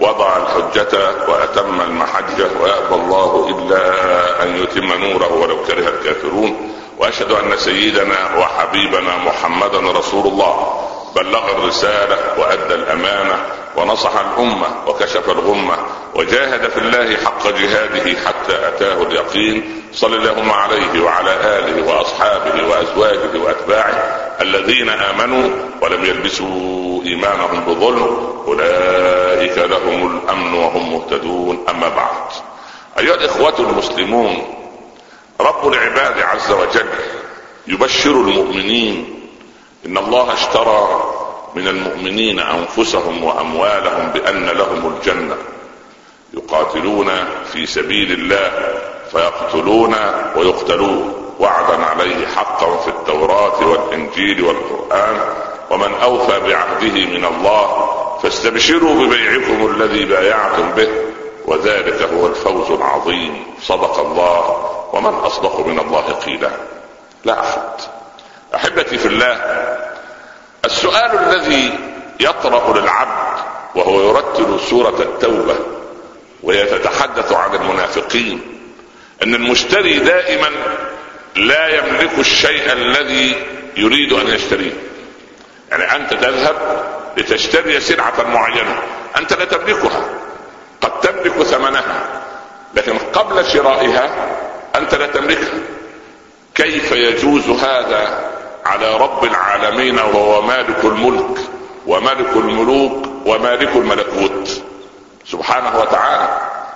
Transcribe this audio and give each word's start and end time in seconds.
وضع 0.00 0.36
الحجة 0.36 0.98
وأتم 1.28 1.80
المحجة 1.80 2.48
ويأبى 2.62 2.94
الله 2.94 3.48
إلا 3.48 3.82
أن 4.42 4.56
يتم 4.56 4.86
نوره 4.86 5.32
ولو 5.32 5.64
كره 5.64 5.88
الكافرون. 5.88 6.74
وأشهد 6.98 7.32
أن 7.32 7.56
سيدنا 7.56 8.36
وحبيبنا 8.38 9.16
محمدا 9.16 9.98
رسول 9.98 10.26
الله. 10.26 10.84
بلغ 11.16 11.50
الرسالة 11.50 12.16
وأدى 12.38 12.74
الأمانة 12.74 13.46
ونصح 13.78 14.16
الأمة 14.16 14.66
وكشف 14.86 15.28
الغمة 15.28 15.76
وجاهد 16.14 16.70
في 16.70 16.78
الله 16.78 17.16
حق 17.16 17.48
جهاده 17.48 18.20
حتى 18.26 18.68
أتاه 18.68 19.02
اليقين. 19.02 19.82
صل 19.92 20.14
اللهم 20.14 20.50
عليه 20.50 21.00
وعلى 21.00 21.30
آله 21.30 21.92
وأصحابه 21.92 22.68
وأزواجه 22.68 23.38
وأتباعه 23.38 23.94
الذين 24.40 24.88
آمنوا 24.88 25.50
ولم 25.82 26.04
يلبسوا 26.04 27.02
إيمانهم 27.04 27.60
بظلم. 27.60 28.34
أولئك 28.46 29.58
لهم 29.58 30.18
الأمن 30.18 30.54
وهم 30.54 30.92
مهتدون. 30.92 31.64
أما 31.68 31.88
بعد. 31.88 32.32
أيها 32.98 33.14
الإخوة 33.14 33.54
المسلمون 33.58 34.54
رب 35.40 35.68
العباد 35.68 36.20
عز 36.20 36.50
وجل 36.50 36.88
يبشر 37.66 38.10
المؤمنين 38.10 39.20
إن 39.86 39.98
الله 39.98 40.32
اشترى 40.32 41.04
من 41.58 41.68
المؤمنين 41.68 42.40
أنفسهم 42.40 43.24
وأموالهم 43.24 44.10
بأن 44.14 44.46
لهم 44.46 44.94
الجنة. 44.96 45.36
يقاتلون 46.34 47.10
في 47.52 47.66
سبيل 47.66 48.12
الله 48.12 48.50
فيقتلون 49.12 49.94
ويقتلون. 50.36 51.14
وعدا 51.38 51.84
عليه 51.84 52.26
حقا 52.26 52.76
في 52.76 52.88
التوراة 52.88 53.68
والإنجيل 53.68 54.44
والقرآن. 54.44 55.20
ومن 55.70 55.94
أوفى 55.94 56.40
بعهده 56.40 57.06
من 57.18 57.24
الله 57.24 57.88
فاستبشروا 58.22 58.94
ببيعكم 58.94 59.66
الذي 59.66 60.04
بايعتم 60.04 60.70
به. 60.70 60.88
وذلك 61.46 62.02
هو 62.02 62.26
الفوز 62.26 62.70
العظيم. 62.70 63.44
صدق 63.62 63.98
الله. 63.98 64.72
ومن 64.92 65.14
أصدق 65.14 65.66
من 65.66 65.78
الله 65.78 66.12
قيلا. 66.26 66.50
لا 67.24 67.40
أحد. 67.40 67.62
أحبتي 68.54 68.98
في 68.98 69.06
الله 69.08 69.34
السؤال 70.64 71.18
الذي 71.18 71.78
يطرأ 72.20 72.80
للعبد 72.80 73.38
وهو 73.74 74.08
يرتل 74.08 74.60
سورة 74.60 75.02
التوبة 75.02 75.56
وهي 76.42 76.64
تتحدث 76.64 77.32
عن 77.32 77.54
المنافقين 77.54 78.40
إن 79.22 79.34
المشتري 79.34 79.98
دائما 79.98 80.48
لا 81.36 81.68
يملك 81.68 82.18
الشيء 82.18 82.72
الذي 82.72 83.36
يريد 83.76 84.12
أن 84.12 84.26
يشتريه. 84.26 84.72
يعني 85.70 85.96
أنت 85.96 86.14
تذهب 86.14 86.84
لتشتري 87.16 87.80
سلعة 87.80 88.22
معينة 88.22 88.82
أنت 89.16 89.32
لا 89.32 89.44
تملكها 89.44 90.04
قد 90.80 91.00
تملك 91.00 91.42
ثمنها 91.42 92.22
لكن 92.74 92.98
قبل 92.98 93.46
شرائها 93.46 94.10
أنت 94.76 94.94
لا 94.94 95.06
تملكها. 95.06 95.58
كيف 96.54 96.92
يجوز 96.92 97.48
هذا 97.48 98.27
على 98.68 98.96
رب 98.96 99.24
العالمين 99.24 99.98
وهو 99.98 100.42
مالك 100.42 100.84
الملك 100.84 101.38
وملك 101.86 102.36
الملوك 102.36 103.06
ومالك 103.26 103.76
الملكوت. 103.76 104.62
سبحانه 105.26 105.80
وتعالى. 105.80 106.28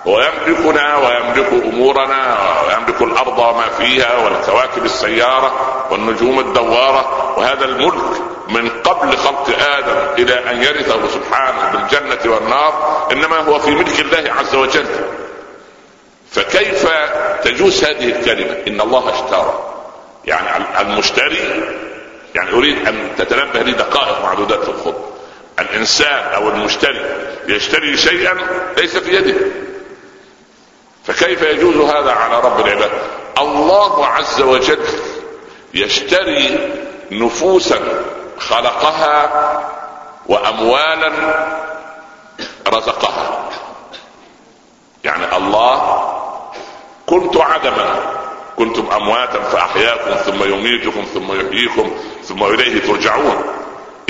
هو 0.07 0.19
يملكنا 0.21 0.97
ويملك 0.97 1.63
أمورنا 1.73 2.37
ويملك 2.67 3.01
الأرض 3.01 3.39
وما 3.39 3.69
فيها 3.77 4.17
والكواكب 4.17 4.85
السيارة 4.85 5.51
والنجوم 5.91 6.39
الدوارة 6.39 7.33
وهذا 7.37 7.65
الملك 7.65 8.21
من 8.49 8.69
قبل 8.69 9.17
خلق 9.17 9.49
آدم 9.77 10.23
إلى 10.23 10.51
أن 10.51 10.63
يرثه 10.63 11.07
سبحانه 11.07 11.71
بالجنة 11.71 12.33
والنار 12.33 13.07
إنما 13.11 13.37
هو 13.37 13.59
في 13.59 13.71
ملك 13.71 13.99
الله 13.99 14.33
عز 14.39 14.55
وجل. 14.55 14.85
فكيف 16.31 16.87
تجوز 17.43 17.83
هذه 17.83 18.05
الكلمة؟ 18.05 18.57
إن 18.67 18.81
الله 18.81 19.09
اشترى. 19.09 19.72
يعني 20.25 20.81
المشتري 20.81 21.63
يعني 22.35 22.51
أريد 22.51 22.87
أن 22.87 23.09
تتنبه 23.17 23.61
لي 23.61 23.71
دقائق 23.71 24.21
معدودات 24.21 24.63
في 24.63 24.69
الخطبه 24.69 25.13
الإنسان 25.59 26.33
أو 26.33 26.49
المشتري 26.49 27.05
يشتري 27.47 27.97
شيئا 27.97 28.37
ليس 28.77 28.97
في 28.97 29.15
يده. 29.15 29.35
فكيف 31.05 31.41
يجوز 31.41 31.75
هذا 31.75 32.11
على 32.11 32.39
رب 32.39 32.65
العباد؟ 32.65 32.91
الله 33.37 34.05
عز 34.05 34.41
وجل 34.41 34.79
يشتري 35.73 36.69
نفوسا 37.11 37.79
خلقها 38.39 39.29
واموالا 40.25 41.11
رزقها. 42.67 43.49
يعني 45.03 45.37
الله 45.37 46.03
كنت 47.05 47.37
عدما. 47.37 48.22
كنتم 48.57 48.87
أمواتا 48.95 49.41
فأحياكم 49.41 50.11
ثم 50.11 50.53
يميتكم 50.53 51.03
ثم 51.13 51.31
يحييكم 51.31 51.91
ثم 52.23 52.43
إليه 52.43 52.81
ترجعون. 52.81 53.43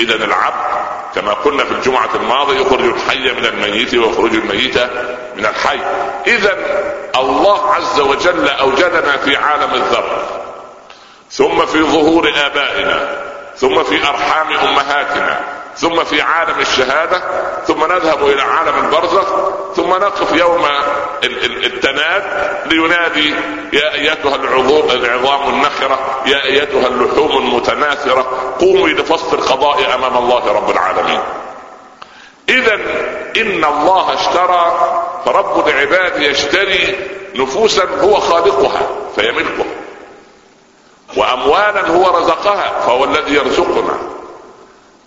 اذا 0.00 0.14
العبد 0.14 0.84
كما 1.14 1.32
قلنا 1.32 1.64
في 1.64 1.72
الجمعة 1.72 2.10
الماضية 2.14 2.60
يخرج 2.60 2.84
الحي 2.84 3.32
من 3.32 3.46
الميت 3.46 3.94
ويخرج 3.94 4.34
الميت 4.34 4.78
من 5.36 5.46
الحي. 5.46 5.78
اذا 6.26 6.56
الله 7.16 7.74
عز 7.74 8.00
وجل 8.00 8.48
أوجدنا 8.48 9.16
في 9.16 9.36
عالم 9.36 9.74
الذر 9.74 10.26
ثم 11.30 11.66
في 11.66 11.82
ظهور 11.82 12.32
آبائنا 12.46 13.24
ثم 13.56 13.82
في 13.82 14.08
أرحام 14.08 14.52
أمهاتنا 14.52 15.40
ثم 15.76 16.04
في 16.04 16.22
عالم 16.22 16.60
الشهادة 16.60 17.22
ثم 17.66 17.84
نذهب 17.84 18.26
إلى 18.26 18.42
عالم 18.42 18.84
البرزخ 18.84 19.26
ثم 19.76 19.90
نقف 19.90 20.32
يوم 20.32 20.66
التناد 21.64 22.22
لينادي 22.66 23.34
يا 23.72 23.94
أيتها 23.94 24.36
العظام 24.36 25.54
النخرة 25.54 25.98
يا 26.26 26.44
أيتها 26.44 26.86
اللحوم 26.86 27.38
المتناثرة 27.38 28.54
قوموا 28.60 28.88
لفصل 28.88 29.36
القضاء 29.36 29.94
أمام 29.94 30.16
الله 30.16 30.52
رب 30.52 30.70
العالمين. 30.70 31.20
إذا 32.48 32.74
إن 33.36 33.64
الله 33.64 34.14
اشترى 34.14 34.90
فرب 35.24 35.68
العباد 35.68 36.22
يشتري 36.22 36.96
نفوسا 37.34 37.84
هو 38.00 38.14
خالقها 38.14 38.86
فيملكها 39.16 39.64
وأموالا 41.16 41.88
هو 41.88 42.18
رزقها 42.18 42.80
فهو 42.80 43.04
الذي 43.04 43.34
يرزقنا. 43.34 44.13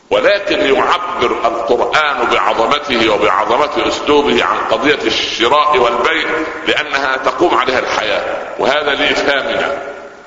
ولكن 0.09 0.75
يعبر 0.75 1.31
القرآن 1.45 2.27
بعظمته 2.31 3.13
وبعظمة 3.13 3.87
أسلوبه 3.87 4.43
عن 4.43 4.57
قضية 4.71 4.99
الشراء 5.05 5.77
والبيع 5.77 6.29
لأنها 6.67 7.17
تقوم 7.17 7.57
عليها 7.57 7.79
الحياة 7.79 8.23
وهذا 8.59 8.95
لإفهامنا. 8.95 9.77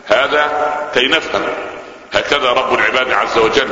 هذا 0.07 0.51
كي 0.95 1.07
نفهم. 1.07 1.43
هكذا 2.13 2.51
رب 2.51 2.75
العباد 2.75 3.13
عز 3.13 3.39
وجل 3.39 3.71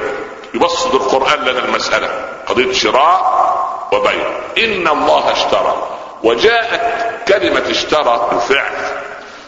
يبسط 0.55 0.95
القرآن 0.95 1.41
لنا 1.41 1.65
المسألة 1.65 2.09
قضية 2.47 2.73
شراء 2.73 3.49
وبيع. 3.93 4.27
إن 4.59 4.89
الله 4.89 5.33
اشترى. 5.33 5.89
وجاءت 6.23 6.83
كلمة 7.29 7.71
اشترى 7.71 8.29
بالفعل 8.31 8.73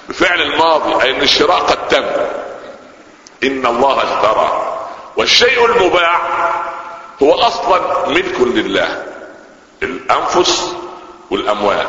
بفعل 0.09 0.41
الماضي 0.41 1.03
أي 1.05 1.11
أن 1.11 1.23
الشراء 1.23 1.59
قد 1.59 1.89
تم. 1.89 2.05
إن 3.45 3.67
الله 3.67 3.97
اشترى. 3.97 4.70
والشيء 5.17 5.65
المباح 5.65 6.21
هو 7.23 7.35
أصلا 7.35 8.09
ملك 8.09 8.41
لله 8.41 9.03
الأنفس 9.83 10.75
والأموال. 11.31 11.87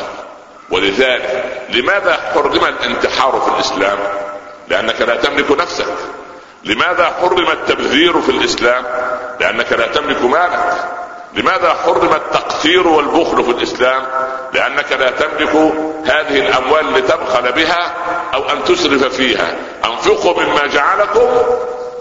ولذلك 0.71 1.61
لماذا 1.69 2.31
حرم 2.33 2.65
الانتحار 2.65 3.41
في 3.45 3.51
الإسلام؟ 3.55 3.97
لأنك 4.67 5.01
لا 5.01 5.15
تملك 5.15 5.51
نفسك. 5.51 5.93
لماذا 6.63 7.13
حرم 7.21 7.49
التبذير 7.51 8.21
في 8.21 8.29
الإسلام؟ 8.29 8.85
لأنك 9.39 9.73
لا 9.73 9.87
تملك 9.87 10.21
مالك. 10.21 10.85
لماذا 11.33 11.73
حرم 11.85 12.13
التقتير 12.13 12.87
والبخل 12.87 13.43
في 13.43 13.51
الإسلام؟ 13.51 14.03
لأنك 14.53 14.91
لا 14.91 15.11
تملك 15.11 15.55
هذه 16.05 16.39
الأموال 16.39 16.93
لتبخل 16.93 17.51
بها 17.51 17.93
أو 18.33 18.49
أن 18.49 18.63
تسرف 18.63 19.03
فيها. 19.15 19.55
أنفقوا 19.85 20.43
مما 20.43 20.67
جعلكم 20.67 21.29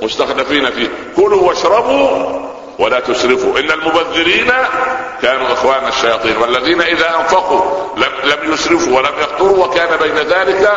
مستخلفين 0.03 0.71
فيه. 0.71 0.89
كلوا 1.17 1.49
واشربوا 1.49 2.41
ولا 2.79 3.01
تسرفوا. 3.01 3.59
إن 3.59 3.71
المبذرين 3.71 4.53
كانوا 5.23 5.53
إخوان 5.53 5.89
الشياطين 5.89 6.37
والذين 6.37 6.81
إذا 6.81 7.17
أنفقوا 7.21 7.61
لم 7.97 8.13
لم 8.25 8.53
يسرفوا 8.53 8.97
ولم 8.97 9.13
يقتروا 9.21 9.67
وكان 9.67 9.97
بين 9.97 10.17
ذلك 10.17 10.73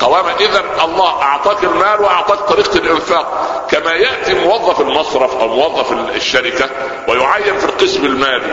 قواما 0.00 0.30
اذا 0.40 0.62
الله 0.84 1.22
أعطاك 1.22 1.64
المال 1.64 2.00
وأعطاك 2.00 2.38
طريقة 2.38 2.78
الإنفاق. 2.78 3.66
كما 3.70 3.92
يأتي 3.92 4.34
موظف 4.34 4.80
المصرف 4.80 5.36
أو 5.36 5.48
موظف 5.48 5.92
الشركة 6.16 6.70
ويعين 7.08 7.58
في 7.58 7.64
القسم 7.64 8.04
المالي 8.04 8.52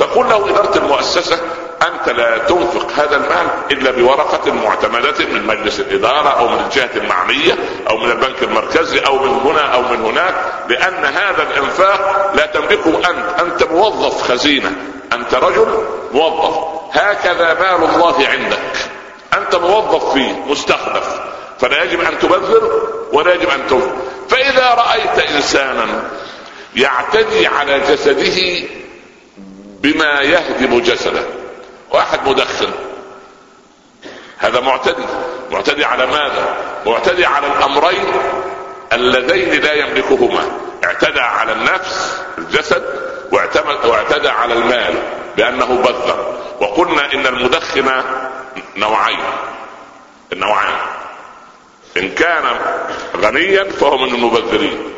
تقول 0.00 0.28
له 0.28 0.50
إدارة 0.50 0.78
المؤسسة 0.78 1.38
أنت 1.82 2.08
لا 2.08 2.38
تنفق 2.38 2.92
هذا 2.92 3.16
المال 3.16 3.46
إلا 3.70 3.90
بورقة 3.90 4.52
معتمدة 4.52 5.26
من 5.32 5.46
مجلس 5.46 5.80
الإدارة 5.80 6.28
أو 6.28 6.48
من 6.48 6.58
الجهه 6.64 6.90
المعنيه 6.96 7.54
أو 7.90 7.96
من 7.96 8.10
البنك 8.10 8.42
المركزي 8.42 8.98
أو 8.98 9.18
من 9.18 9.28
هنا 9.28 9.60
أو 9.60 9.82
من 9.82 10.04
هناك 10.04 10.34
لأن 10.68 11.04
هذا 11.04 11.42
الإنفاق 11.42 12.32
لا 12.34 12.46
تملكه 12.46 12.98
أنت. 13.10 13.40
أنت 13.40 13.70
موظف 13.70 14.22
خزينة 14.22 14.72
أنت 15.12 15.34
رجل 15.34 15.84
موظف. 16.12 16.56
هكذا 16.92 17.54
مال 17.54 17.88
الله 17.94 18.28
عندك. 18.28 18.88
أنت 19.34 19.56
موظف 19.56 20.12
فيه 20.12 20.32
مستخلف 20.32 21.20
فلا 21.58 21.82
يجب 21.82 22.00
أن 22.00 22.18
تبذر 22.18 22.88
ولا 23.12 23.34
يجب 23.34 23.48
أن 23.50 23.66
تنفق. 23.70 23.96
فإذا 24.28 24.74
رأيت 24.74 25.30
إنسانا 25.30 26.02
يعتدي 26.76 27.46
على 27.46 27.80
جسده 27.80 28.66
بما 29.80 30.20
يهدم 30.20 30.80
جسده. 30.80 31.24
واحد 31.90 32.28
مدخن. 32.28 32.70
هذا 34.38 34.60
معتدي. 34.60 35.04
معتدي 35.50 35.84
على 35.84 36.06
ماذا؟ 36.06 36.56
معتدي 36.86 37.26
على 37.26 37.46
الأمرين 37.46 38.12
اللذين 38.92 39.62
لا 39.62 39.72
يملكهما. 39.72 40.50
اعتدى 40.84 41.20
على 41.20 41.52
النفس 41.52 42.22
الجسد 42.38 42.82
واعتدى 43.84 44.28
على 44.28 44.54
المال 44.54 44.94
بأنه 45.36 45.66
بذر. 45.66 46.38
وقلنا 46.60 47.12
إن 47.14 47.26
المدخن 47.26 48.02
نوعين. 48.76 49.20
النوعان. 50.32 50.74
إن 51.96 52.10
كان 52.10 52.44
غنيا 53.16 53.64
فهو 53.64 53.98
من 53.98 54.14
المبذرين. 54.14 54.92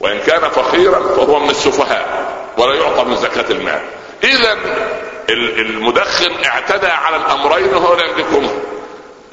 وإن 0.00 0.18
كان 0.18 0.40
فقيرا 0.40 0.98
فهو 1.16 1.38
من 1.38 1.50
السفهاء. 1.50 2.32
ولا 2.58 2.74
يعطى 2.74 3.04
من 3.04 3.16
زكاة 3.16 3.50
المال. 3.50 3.80
إذا 4.24 4.58
المدخن 5.58 6.44
اعتدى 6.44 6.86
على 6.86 7.16
الأمرين 7.16 7.74
وهو 7.74 7.94
لا 7.94 8.04
يملكهما 8.04 8.50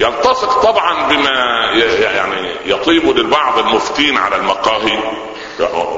يلتصق 0.00 0.62
طبعا 0.62 1.08
بما 1.08 1.70
يعني 2.14 2.56
يطيب 2.64 3.16
للبعض 3.16 3.58
المفتين 3.58 4.16
على 4.16 4.36
المقاهي. 4.36 4.98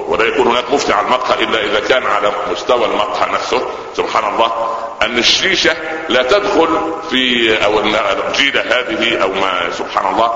ولا 0.08 0.24
يكون 0.24 0.46
هناك 0.46 0.64
مفتي 0.70 0.92
على 0.92 1.06
المقهى 1.06 1.44
إلا 1.44 1.64
إذا 1.64 1.80
كان 1.80 2.06
على 2.06 2.32
مستوى 2.50 2.84
المقهى 2.84 3.32
نفسه. 3.32 3.70
سبحان 3.96 4.34
الله. 4.34 4.76
أن 5.02 5.18
الشيشة 5.18 5.76
لا 6.08 6.22
تدخل 6.22 6.92
في 7.10 7.54
أو 7.64 7.80
الجيله 7.80 8.60
هذه 8.60 9.22
أو 9.22 9.28
ما 9.28 9.70
سبحان 9.78 10.14
الله. 10.14 10.32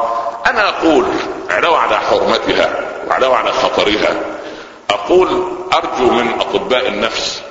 أنا 0.47 0.69
أقول 0.69 1.05
علاوه 1.51 1.79
على 1.79 1.99
حرمتها 1.99 2.81
وعلاوه 3.09 3.37
على 3.37 3.53
خطرها. 3.53 4.17
أقول 4.91 5.49
أرجو 5.75 6.11
من 6.11 6.41
أطباء 6.41 6.89
النفس 6.89 7.43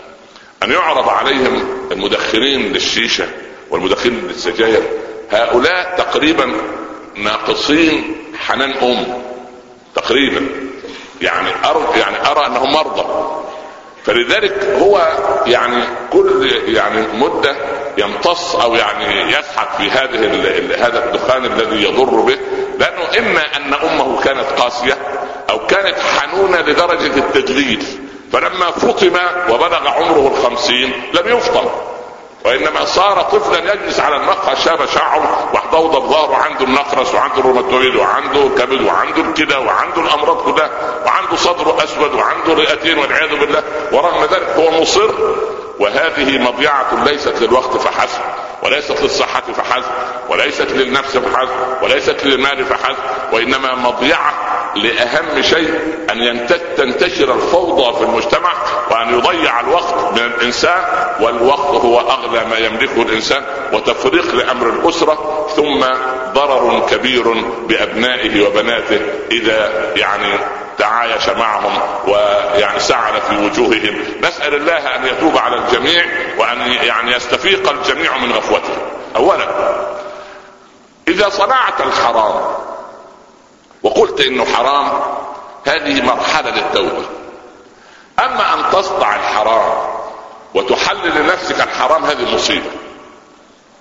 أن 0.63 0.71
يعرض 0.71 1.09
عليهم 1.09 1.63
المدخنين 1.91 2.73
للشيشة 2.73 3.25
والمدخنين 3.69 4.27
للسجاير 4.27 4.83
هؤلاء 5.31 5.95
تقريبا 5.97 6.53
ناقصين 7.15 8.15
حنان 8.39 8.71
أم. 8.71 9.23
تقريبا. 9.95 10.47
يعني 11.21 11.49
ارى 11.65 11.99
يعني 11.99 12.17
أرى 12.31 12.45
انهم 12.45 12.73
مرضى. 12.73 13.05
فلذلك 14.05 14.65
هو 14.79 15.17
يعني 15.45 15.83
كل 16.11 16.51
يعني 16.67 17.07
مدة 17.13 17.55
يمتص 17.97 18.55
أو 18.55 18.75
يعني 18.75 19.31
يسحب 19.31 19.67
في 19.77 19.89
هذه 19.89 20.85
هذا 20.87 21.05
الدخان 21.05 21.45
الذي 21.45 21.83
يضر 21.83 22.21
به. 22.21 22.37
لأنه 22.79 23.19
إما 23.19 23.57
أن 23.57 23.73
أمه 23.73 24.21
كانت 24.21 24.47
قاسية 24.59 24.97
أو 25.49 25.67
كانت 25.67 25.95
حنونة 25.99 26.61
لدرجة 26.61 27.17
التدليل 27.17 27.85
فلما 28.31 28.71
فطم 28.71 29.17
وبلغ 29.49 29.87
عمره 29.87 30.31
الخمسين 30.37 31.11
لم 31.13 31.37
يفطم. 31.37 31.65
وإنما 32.45 32.85
صار 32.85 33.21
طفلا 33.21 33.73
يجلس 33.73 33.99
على 33.99 34.15
المقهى 34.15 34.55
شاب 34.55 34.85
شعره 34.85 35.49
وحضوض 35.53 35.91
ظهره 35.91 36.31
وعنده 36.31 36.65
النقرس 36.65 37.15
وعنده 37.15 37.37
الروماتويد 37.37 37.95
وعنده 37.95 38.49
كبد 38.57 38.81
وعنده 38.81 39.21
الكلى 39.21 39.55
وعنده 39.55 40.01
الأمراض 40.01 40.37
كلها 40.37 40.69
وعنده 41.05 41.35
صدره 41.35 41.83
أسود 41.83 42.13
وعنده 42.13 42.53
رئتين 42.53 42.97
والعياذ 42.97 43.39
بالله. 43.39 43.63
ورغم 43.91 44.21
ذلك 44.21 44.49
هو 44.57 44.81
مصر 44.81 45.11
وهذه 45.79 46.37
مضيعة 46.37 47.03
ليست 47.05 47.41
للوقت 47.41 47.77
فحسب. 47.77 48.21
وليست 48.63 49.01
للصحة 49.01 49.41
فحسب 49.41 49.91
وليست 50.29 50.71
للنفس 50.71 51.17
فحسب 51.17 51.49
وليست 51.83 52.25
للمال 52.25 52.65
فحسب 52.65 52.97
وإنما 53.33 53.75
مضيعة 53.75 54.33
لأهم 54.75 55.41
شيء 55.41 55.79
أن 56.11 56.47
تنتشر 56.77 57.33
الفوضى 57.35 57.97
في 57.97 58.03
المجتمع 58.03 58.53
وأن 58.91 59.17
يضيع 59.17 59.59
الوقت 59.59 60.13
من 60.13 60.25
الإنسان 60.25 60.83
والوقت 61.21 61.85
هو 61.85 61.99
أغلى 61.99 62.45
ما 62.45 62.57
يملكه 62.57 63.01
الإنسان 63.01 63.43
وتفريق 63.73 64.35
لأمر 64.35 64.69
الأسرة 64.69 65.47
ثم 65.55 65.85
ضرر 66.33 66.87
كبير 66.91 67.33
بأبنائه 67.67 68.47
وبناته 68.47 68.99
إذا 69.31 69.71
يعني 69.95 70.33
تعايش 70.81 71.29
معهم 71.29 71.79
ويعني 72.07 72.79
سعل 72.79 73.21
في 73.21 73.37
وجوههم 73.37 74.03
نسأل 74.23 74.55
الله 74.55 74.95
أن 74.95 75.05
يتوب 75.05 75.37
على 75.37 75.55
الجميع 75.55 76.05
وأن 76.37 76.61
يعني 76.71 77.11
يستفيق 77.11 77.69
الجميع 77.71 78.17
من 78.17 78.31
غفوته. 78.31 78.77
أولا 79.15 79.47
إذا 81.07 81.29
صنعت 81.29 81.81
الحرام 81.81 82.41
وقلت 83.83 84.21
إنه 84.21 84.45
حرام 84.45 85.01
هذه 85.67 86.01
مرحلة 86.01 86.49
للتوبة. 86.49 87.05
أما 88.19 88.53
أن 88.53 88.71
تصنع 88.71 89.15
الحرام 89.15 89.73
وتحلل 90.53 91.21
لنفسك 91.21 91.61
الحرام 91.61 92.05
هذه 92.05 92.35
مصيبة. 92.35 92.71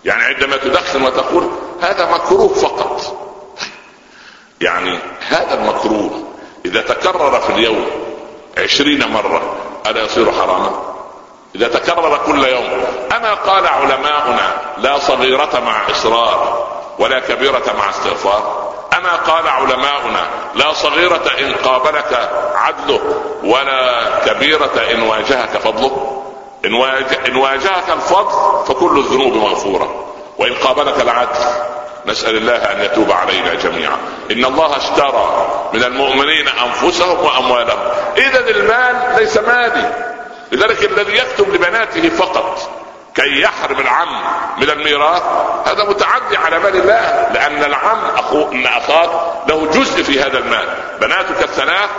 يعني 0.05 0.23
عندما 0.23 0.57
تدخن 0.57 1.03
وتقول 1.03 1.51
هذا 1.83 2.11
مكروه 2.11 2.55
فقط. 2.55 3.17
يعني 4.61 4.99
هذا 5.29 5.55
المكروه 5.55 6.30
إذا 6.71 6.81
تكرر 6.81 7.41
في 7.41 7.51
اليوم 7.51 7.87
عشرين 8.59 9.13
مرة 9.13 9.43
ألا 9.87 10.05
يصير 10.05 10.33
حراما؟ 10.33 10.71
إذا 11.55 11.69
تكرر 11.69 12.21
كل 12.27 12.45
يوم 12.45 12.85
أما 13.17 13.35
قال 13.35 13.67
علماؤنا 13.67 14.57
لا 14.79 14.99
صغيرة 14.99 15.63
مع 15.67 15.91
إصرار 15.91 16.67
ولا 16.99 17.21
كبيرة 17.21 17.75
مع 17.79 17.91
استغفار 17.91 18.71
أما 18.99 19.17
قال 19.17 19.49
علماؤنا 19.49 20.27
لا 20.55 20.73
صغيرة 20.73 21.23
إن 21.41 21.55
قابلك 21.55 22.31
عدله 22.55 23.01
ولا 23.45 24.05
كبيرة 24.27 24.73
إن 24.93 25.03
واجهك 25.03 25.59
فضله. 25.59 26.23
إن 27.27 27.37
واجهك 27.37 27.91
الفضل 27.91 28.67
فكل 28.67 28.99
الذنوب 28.99 29.33
مغفورة 29.33 30.05
وإن 30.39 30.55
قابلك 30.55 31.01
العدل 31.01 31.41
نسأل 32.11 32.37
الله 32.37 32.57
أن 32.57 32.81
يتوب 32.81 33.13
علينا 33.13 33.55
جميعا. 33.55 33.97
إن 34.31 34.45
الله 34.45 34.77
اشترى 34.77 35.47
من 35.73 35.85
المؤمنين 35.85 36.49
أنفسهم 36.49 37.25
وأموالهم. 37.25 37.79
إذا 38.17 38.51
المال 38.51 39.17
ليس 39.19 39.39
مالي. 39.39 40.11
لذلك 40.53 40.85
الذي 40.85 41.17
يكتب 41.17 41.55
لبناته 41.55 42.09
فقط 42.09 42.71
كي 43.15 43.41
يحرم 43.41 43.81
العم 43.81 44.23
من 44.59 44.71
الميراث 44.71 45.23
هذا 45.67 45.85
متعدي 45.85 46.37
على 46.37 46.59
مال 46.59 46.77
الله 46.77 47.29
لأن 47.35 47.65
العم 47.65 48.05
أخو 48.17 48.53
إن 48.53 48.67
أخاك 48.67 49.11
له 49.49 49.67
جزء 49.67 50.03
في 50.03 50.21
هذا 50.21 50.39
المال. 50.39 50.69
بناتك 51.01 51.43
الثلاث 51.43 51.91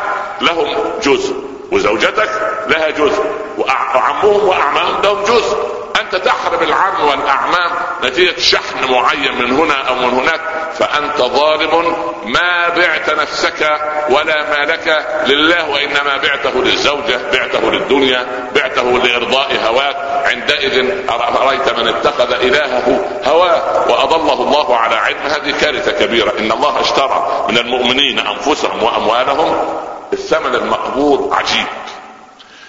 لهم 0.42 0.76
جزء 1.04 1.36
وزوجتك 1.72 2.30
لها 2.68 2.90
جزء 2.90 3.26
وعمهم 3.58 4.48
وأعمامهم 4.48 5.02
لهم 5.02 5.24
جزء. 5.24 5.81
انت 6.14 6.26
تحرم 6.26 6.64
العم 6.64 7.08
والأعمام. 7.08 7.72
نتيجة 8.04 8.40
شحن 8.40 8.92
معين 8.92 9.38
من 9.38 9.52
هنا 9.52 9.74
أو 9.74 9.96
من 9.96 10.10
هناك. 10.10 10.42
فأنت 10.80 11.18
ظالم. 11.18 11.96
ما 12.26 12.70
بعت 12.70 13.10
نفسك 13.10 13.80
ولا 14.10 14.50
مالك 14.50 15.08
لله 15.28 15.70
وإنما 15.70 16.18
بعته 16.18 16.64
للزوجة 16.64 17.20
بعته 17.34 17.72
للدنيا 17.72 18.50
بعته 18.56 18.84
لإرضاء 18.84 19.56
هواك. 19.68 19.96
عندئذ 20.26 20.92
رايت 21.36 21.80
من 21.80 21.88
اتخذ 21.88 22.32
إلهه 22.34 23.06
هواه؟ 23.26 23.92
وأضله 23.92 24.34
الله 24.34 24.78
على 24.78 24.96
علم 24.96 25.20
هذه 25.26 25.52
كارثة 25.62 25.92
كبيرة. 25.92 26.34
إن 26.40 26.52
الله 26.52 26.82
اشترى 26.82 27.46
من 27.50 27.58
المؤمنين 27.58 28.20
أنفسهم 28.20 28.84
وأموالهم 28.84 29.78
الثمن 30.14 30.56
المقبول 30.56 31.34
عجيب. 31.34 31.68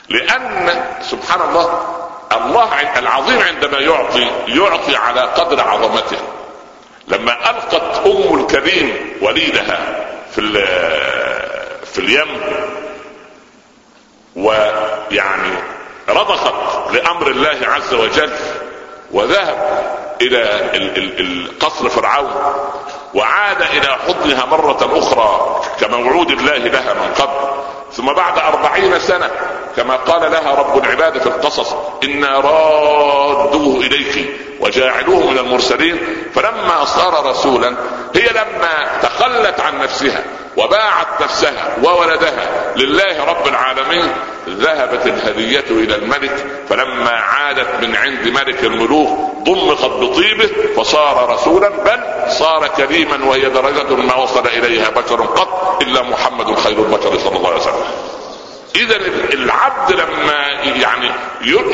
لأن 0.09 0.85
سبحان 1.11 1.49
الله 1.49 2.02
الله 2.37 2.75
العظيم 2.99 3.41
عندما 3.41 3.79
يعطي 3.79 4.31
يعطي 4.49 4.97
على 4.97 5.21
قدر 5.21 5.61
عظمته. 5.61 6.19
لما 7.09 7.51
ألقت 7.51 8.07
أم 8.07 8.41
الكريم 8.41 9.17
وليدها 9.23 10.07
في 10.35 10.41
في 11.93 11.99
اليم 11.99 12.41
ويعني 14.37 15.55
رضخت 16.09 16.55
لأمر 16.93 17.27
الله 17.27 17.59
عز 17.63 17.95
وجل 17.95 18.33
وذهب 19.11 19.83
إلى 20.21 21.51
قصر 21.61 21.89
فرعون 21.89 22.31
وعاد 23.15 23.63
إلى 23.63 23.97
حضنها 24.09 24.45
مرة 24.45 24.99
أخرى 24.99 25.61
كموعود 25.81 26.31
الله 26.31 26.57
لها 26.57 26.95
من 26.95 27.15
قبل. 27.15 27.63
ثم 27.97 28.13
بعد 28.13 28.39
أربعين 28.39 28.99
سنة 28.99 29.31
كما 29.77 29.97
قال 29.97 30.33
لها 30.33 30.55
رب 30.55 30.85
العباد 30.85 31.19
في 31.19 31.27
القصص 31.27 31.75
إنا 32.05 32.41
رادوه 32.41 33.81
إليك 33.81 34.41
وجاعلوه 34.61 35.31
من 35.31 35.39
المرسلين. 35.39 35.99
فلما 36.35 36.85
صار 36.85 37.31
رسولا 37.31 37.77
هي 38.15 38.29
لما 38.29 38.99
تخلت 39.03 39.61
عن 39.61 39.79
نفسها 39.79 40.25
وباعت 40.57 41.23
نفسها 41.23 41.77
وولدها 41.85 42.73
لله 42.77 43.25
رب 43.25 43.47
العالمين 43.49 44.13
ذهبت 44.49 45.07
الهدية 45.07 45.65
إلى 45.71 45.95
الملك 45.95 46.47
فلما 46.69 47.11
عادت 47.11 47.69
من 47.85 47.97
عند 47.97 48.29
ملك 48.29 48.65
الملوك 48.65 49.19
ضمخت 49.43 49.91
بطيبه 49.91 50.51
فصار 50.77 51.35
رسولا 51.35 51.69
بل 51.69 52.31
صار 52.33 52.69
كريما 52.69 53.25
وهي 53.25 53.49
درجة 53.49 53.97
ما 53.97 54.15
وصل 54.15 54.47
إليها 54.47 54.91
بشر 54.91 55.23
قط 55.23 55.83
إلا 55.83 56.03
محمد 56.03 56.59
خير 56.59 56.79
البشر 56.79 57.19
صلى 57.19 57.37
الله 57.37 57.49
عليه 57.51 57.61
وسلم. 57.61 57.85
اذا 58.77 58.97
العبد 59.33 59.93
لما 59.93 60.47
يعني 60.65 61.11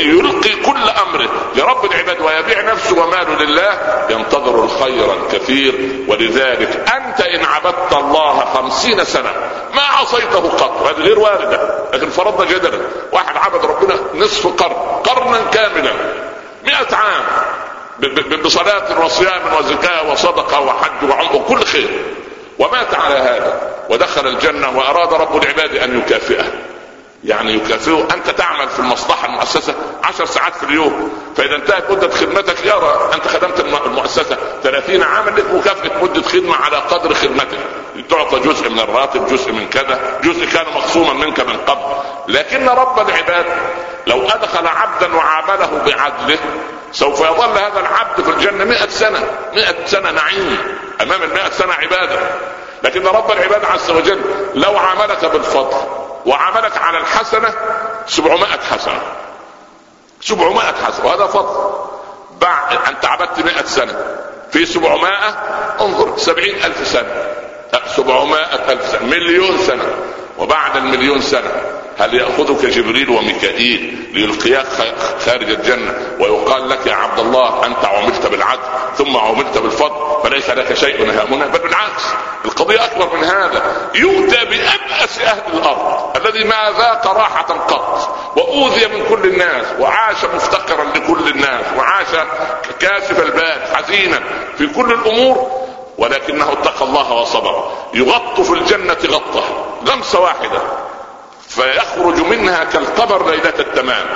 يلقي 0.00 0.55
كل 0.55 0.88
امره 0.88 1.28
لرب 1.57 1.85
العباد 1.85 2.21
ويبيع 2.21 2.61
نفسه 2.61 3.02
وماله 3.02 3.45
لله 3.45 3.78
ينتظر 4.11 4.64
الخير 4.64 5.12
الكثير. 5.12 5.75
ولذلك 6.09 6.93
أنت 6.95 7.21
إن 7.21 7.45
عبدت 7.45 7.93
الله 7.93 8.45
خمسين 8.55 9.05
سنة 9.05 9.33
ما 9.75 9.83
عصيته 9.83 10.49
قط. 10.49 10.87
هذه 10.87 11.00
غير 11.00 11.19
وارده 11.19 11.85
لكن 11.95 12.11
فرضنا 12.11 12.50
جدلا. 12.50 12.78
واحد 13.12 13.37
عبد 13.37 13.64
ربنا 13.64 13.97
نصف 14.14 14.47
قرن 14.47 15.02
قرنا 15.05 15.38
كاملا 15.52 15.93
مئة 16.64 16.97
عام 16.97 17.25
بصلاة 18.45 19.05
وصيام 19.05 19.40
وزكاة 19.59 20.11
وصدقة 20.12 20.61
وحج 20.61 21.11
وعمر 21.11 21.37
وكل 21.37 21.64
خير. 21.64 21.88
ومات 22.59 22.95
على 22.95 23.14
هذا 23.14 23.73
ودخل 23.90 24.26
الجنة 24.26 24.78
وأراد 24.78 25.14
رب 25.14 25.43
العباد 25.43 25.76
أن 25.76 25.99
يكافئه. 25.99 26.45
يعني 27.25 27.55
يكافئه. 27.55 28.09
أنت 28.15 28.31
تعمل 28.31 28.69
في 28.69 28.79
المصلحة 28.79 29.27
المؤسسة 29.27 29.75
عشر 30.05 30.25
ساعات 30.25 30.57
في 30.57 30.63
اليوم. 30.63 31.13
فإذا 31.37 31.57
انتهت 31.57 31.91
مدة 31.91 32.11
خدمتك 32.11 32.67
يرى 32.67 33.11
أنت 33.15 33.29
خدمت 33.29 33.61
المؤسسة 33.87 34.37
30 34.63 35.03
عاما 35.03 35.31
لك 35.31 35.51
مكافاه 35.55 36.03
مدة 36.03 36.23
خدمة 36.23 36.57
على 36.57 36.77
قدر 36.77 37.15
خدمتك. 37.15 37.59
تعطى 38.11 38.41
جزء 38.41 38.71
من 38.71 38.79
الراتب 38.81 39.27
جزء 39.27 39.53
من 39.53 39.69
كذا 39.69 40.21
جزء 40.25 40.47
كان 40.47 40.67
مخصوما 40.75 41.13
منك 41.13 41.41
من 41.41 41.57
قبل. 41.57 41.83
لكن 42.29 42.69
رب 42.69 43.09
العباد 43.09 43.47
لو 44.07 44.29
أدخل 44.29 44.67
عبدا 44.67 45.17
وعامله 45.17 45.83
بعدله 45.87 46.39
سوف 46.93 47.21
يظل 47.21 47.59
هذا 47.59 47.81
العبد 47.81 48.21
في 48.23 48.31
الجنة 48.31 48.65
مئة 48.65 48.89
سنة 48.89 49.25
مئة 49.55 49.87
سنة 49.87 50.11
نعيم. 50.11 50.59
أمام 51.01 51.23
المئة 51.23 51.51
سنة 51.51 51.73
عبادة. 51.73 52.19
لكن 52.83 53.07
رب 53.07 53.31
العباد 53.31 53.65
عز 53.65 53.91
وجل 53.91 54.21
لو 54.55 54.77
عاملك 54.77 55.25
بالفضل 55.25 55.77
وعملك 56.27 56.77
على 56.77 56.99
الحسنة 56.99 57.55
سبعمائة 58.07 58.61
حسنة. 58.71 59.03
سبعمائة 60.21 60.75
حسنة 60.87 61.07
وهذا 61.07 61.27
فضل. 61.27 61.75
بعد 62.41 62.79
أنت 62.89 63.05
عبدت 63.05 63.45
مائة 63.45 63.65
سنة 63.65 64.17
في 64.53 64.67
سبعمائة 64.67 65.29
انظر 65.81 66.19
سبعين 66.19 66.65
ألف 66.65 66.89
سنة. 66.89 67.35
سبعمائة 67.97 68.73
ألف 68.73 68.89
سنة 68.89 69.07
مليون 69.07 69.59
سنة. 69.59 69.95
وبعد 70.39 70.77
المليون 70.77 71.21
سنة 71.21 71.77
هل 71.99 72.14
يأخذك 72.14 72.67
جبريل 72.67 73.11
وميكائيل 73.11 74.09
ليلقياك 74.12 74.67
خارج 75.26 75.50
الجنة 75.50 75.95
ويقال 76.21 76.69
لك 76.69 76.87
يا 76.87 76.95
عبد 76.95 77.19
الله 77.19 77.67
أنت 77.67 77.85
عملت 77.85 78.26
بالعدل 78.26 78.61
ثم 78.97 79.17
عملت 79.17 79.59
بالفضل 79.59 80.23
فليس 80.23 80.50
لك 80.50 80.75
شيء 80.75 81.11
هامنا 81.11 81.47
بل 81.47 81.59
بالعكس. 81.59 82.05
القضية 82.45 82.85
أكبر 82.85 83.17
من 83.17 83.25
هذا. 83.25 83.90
يؤتى 83.95 84.45
بأبأس 84.45 85.21
أهل 85.21 85.43
الأرض 85.55 86.17
الذي 86.17 86.45
ما 86.45 86.73
ذاق 86.78 87.07
راحة 87.07 87.43
قط 87.43 88.09
وأوذي 88.37 88.87
من 88.87 89.07
كل 89.09 89.28
الناس 89.28 89.67
وعاش 89.81 90.25
مفتقرا 90.35 90.85
لكل 90.85 91.28
الناس 91.28 91.64
وعاش 91.76 92.07
كاسف 92.81 93.23
البال 93.23 93.76
حزينا 93.76 94.21
في 94.59 94.67
كل 94.67 94.93
الأمور 94.93 95.50
ولكنه 95.99 96.52
اتقى 96.52 96.85
الله 96.85 97.12
وصبر. 97.12 97.71
يغط 97.95 98.40
في 98.40 98.52
الجنة 98.52 98.97
غطة 99.07 99.45
غمسة 99.88 100.21
واحدة. 100.21 100.61
فيخرج 101.59 102.21
منها 102.21 102.65
كالقمر 102.65 103.31
ليلة 103.31 103.55
التمام. 103.59 104.07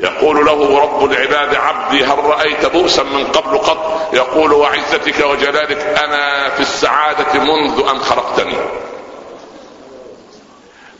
يقول 0.00 0.46
له 0.46 0.78
رب 0.82 1.04
العباد 1.04 1.54
عبدي 1.54 2.04
هل 2.04 2.24
رأيت 2.24 2.66
بؤسا 2.66 3.02
من 3.02 3.26
قبل 3.26 3.58
قط؟ 3.58 4.08
يقول 4.12 4.52
وعزتك 4.52 5.26
وجلالك 5.26 5.98
أنا 6.04 6.48
في 6.48 6.60
السعادة 6.60 7.40
منذ 7.40 7.88
أن 7.90 7.98
خلقتني. 8.00 8.56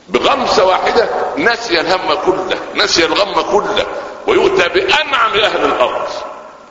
بغمسة 0.09 0.65
واحدة 0.65 1.09
نسي 1.37 1.81
الهم 1.81 2.15
كله 2.15 2.59
نسي 2.75 3.05
الغم 3.05 3.41
كله 3.41 3.87
ويؤتى 4.27 4.69
بأنعم 4.69 5.33
أهل 5.35 5.65
الأرض. 5.65 6.09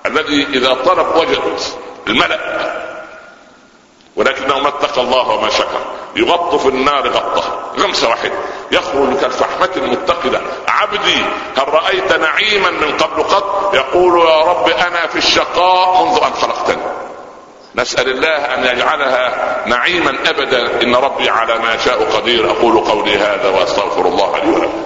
الذي 0.05 0.47
إذا 0.53 0.73
طلب 0.73 1.15
وجد 1.15 1.59
الملأ. 2.07 2.98
ولكنه 4.19 4.59
ما 4.59 4.67
اتقى 4.67 5.01
الله 5.01 5.29
وما 5.29 5.49
شكر 5.49 5.79
يغط 6.15 6.55
في 6.55 6.67
النار 6.67 7.07
غطه. 7.07 7.43
غمسة 7.79 8.09
واحدة 8.09 8.33
يخرج 8.71 9.17
كالفحمة 9.17 9.69
المتقدة. 9.75 10.41
عبدي 10.67 11.23
هل 11.57 11.73
رأيت 11.73 12.13
نعيما 12.13 12.69
من 12.69 12.97
قبل 12.97 13.23
قط؟ 13.23 13.75
يقول 13.75 14.29
يا 14.29 14.43
رب 14.43 14.69
أنا 14.69 15.07
في 15.07 15.17
الشقاء 15.17 16.03
منذ 16.03 16.23
أن 16.23 16.33
خلقتني. 16.33 16.81
نسأل 17.75 18.09
الله 18.09 18.35
أن 18.35 18.77
يجعلها 18.77 19.57
نعيما 19.67 20.17
أبدا. 20.29 20.83
إن 20.83 20.95
ربي 20.95 21.29
على 21.29 21.59
ما 21.59 21.77
شاء 21.77 22.03
قدير. 22.03 22.51
أقول 22.51 22.79
قولي 22.79 23.17
هذا 23.17 23.49
وأستغفر 23.49 24.05
الله 24.05 24.37
لي 24.43 24.51
ولكم. 24.51 24.83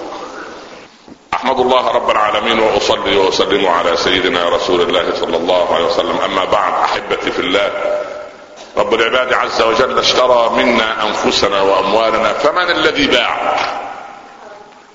أحمد 1.34 1.60
الله 1.60 1.88
رب 1.88 2.10
العالمين 2.10 2.60
وأصلي 2.60 3.16
وأسلم 3.16 3.66
على 3.66 3.96
سيدنا 3.96 4.48
رسول 4.48 4.80
الله 4.80 5.04
صلى 5.20 5.36
الله 5.36 5.74
عليه 5.74 5.84
وسلم. 5.84 6.18
أما 6.24 6.44
بعد 6.44 6.72
أحبتي 6.84 7.30
في 7.30 7.38
الله 7.38 7.70
رب 8.76 8.94
العباد 8.94 9.32
عز 9.32 9.62
وجل 9.62 9.98
اشترى 9.98 10.50
منا 10.56 11.06
أنفسنا 11.06 11.60
وأموالنا 11.60 12.32
فمن 12.32 12.70
الذي 12.70 13.06
باع؟ 13.06 13.56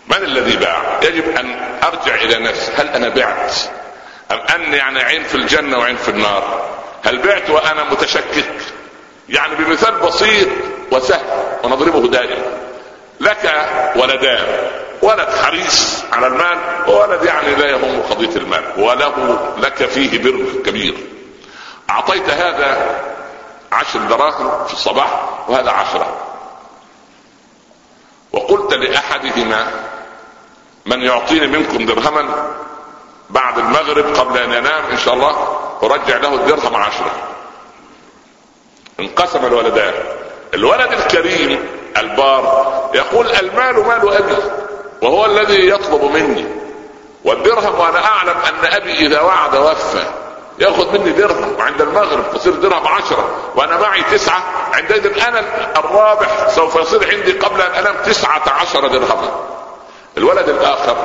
من 0.08 0.18
الذي 0.24 0.56
باع؟ 0.56 1.00
يجب 1.04 1.38
أن 1.38 1.78
أرجع 1.84 2.16
إلى 2.16 2.40
نفسي 2.40 2.72
هل 2.78 2.88
أنا 2.88 3.10
بعت؟ 3.10 3.54
أم 4.32 4.40
أني 4.56 4.78
يعني 4.78 5.04
عين 5.04 5.24
في 5.24 5.36
الجنة 5.36 5.78
وعين 5.78 5.98
في 5.98 6.10
النار؟ 6.10 6.70
هل 7.06 7.18
بعت 7.18 7.50
وأنا 7.50 7.84
متشكك؟ 7.84 8.52
يعني 9.30 9.56
بمثال 9.56 9.96
بسيط 9.96 10.48
وسهل 10.92 11.26
ونضربه 11.64 12.08
دائما. 12.08 12.44
لك 13.20 13.70
ولدان 13.96 14.46
ولد 15.02 15.30
حريص 15.44 16.04
على 16.14 16.28
المال 16.28 16.58
وولد 16.88 17.24
يعني 17.24 17.56
لا 17.56 17.70
يهم 17.70 18.02
قضية 18.10 18.36
المال 18.36 18.64
وله 18.78 19.40
لك 19.58 19.86
فيه 19.86 20.24
بر 20.24 20.62
كبير. 20.66 20.94
أعطيت 21.90 22.30
هذا 22.30 23.00
عشر 23.72 24.00
دراهم 24.00 24.66
في 24.66 24.74
الصباح 24.74 25.30
وهذا 25.48 25.72
عشرة. 25.72 26.18
وقلت 28.34 28.74
لأحدهما 28.74 29.72
من 30.86 31.02
يعطيني 31.02 31.48
منكم 31.48 31.86
درهما 31.86 32.54
بعد 33.30 33.58
المغرب 33.58 34.16
قبل 34.16 34.38
أن 34.38 34.52
ينام 34.52 34.86
إن 34.92 34.98
شاء 34.98 35.14
الله 35.14 35.60
أرجع 35.84 36.18
له 36.18 36.34
الدرهم 36.34 36.76
عشرة. 36.76 37.12
انقسم 39.00 39.46
الولدان. 39.46 39.94
الولد 40.54 40.92
الكريم 40.92 41.66
البار 41.98 42.70
يقول 42.96 43.28
المال 43.32 43.88
مال 43.88 44.14
أبي 44.14 44.38
وهو 45.02 45.26
الذي 45.26 45.70
يطلب 45.70 46.04
مني 46.04 46.46
والدرهم 47.24 47.80
وأنا 47.80 48.06
أعلم 48.06 48.38
أن 48.38 48.66
أبي 48.66 48.92
إذا 48.92 49.22
وعد 49.22 49.56
وفى. 49.56 50.29
ياخذ 50.60 51.00
مني 51.00 51.12
درهم 51.12 51.56
وعند 51.60 51.82
المغرب 51.82 52.34
تصير 52.34 52.54
درهم 52.54 52.88
عشرة 52.88 53.51
وأنا 53.56 53.78
معي 53.78 54.04
تسعة. 54.04 54.44
عندئذ 54.74 55.24
أنا 55.28 55.39
الرابح 55.80 56.50
سوف 56.50 56.75
يصير 56.75 57.16
عندي 57.16 57.32
قبل 57.32 57.62
أن 57.62 57.72
أنام 57.72 57.96
تسعة 58.06 58.50
عشر 58.50 58.88
درهما. 58.88 59.59
الولد 60.18 60.50
الآخر 60.50 60.96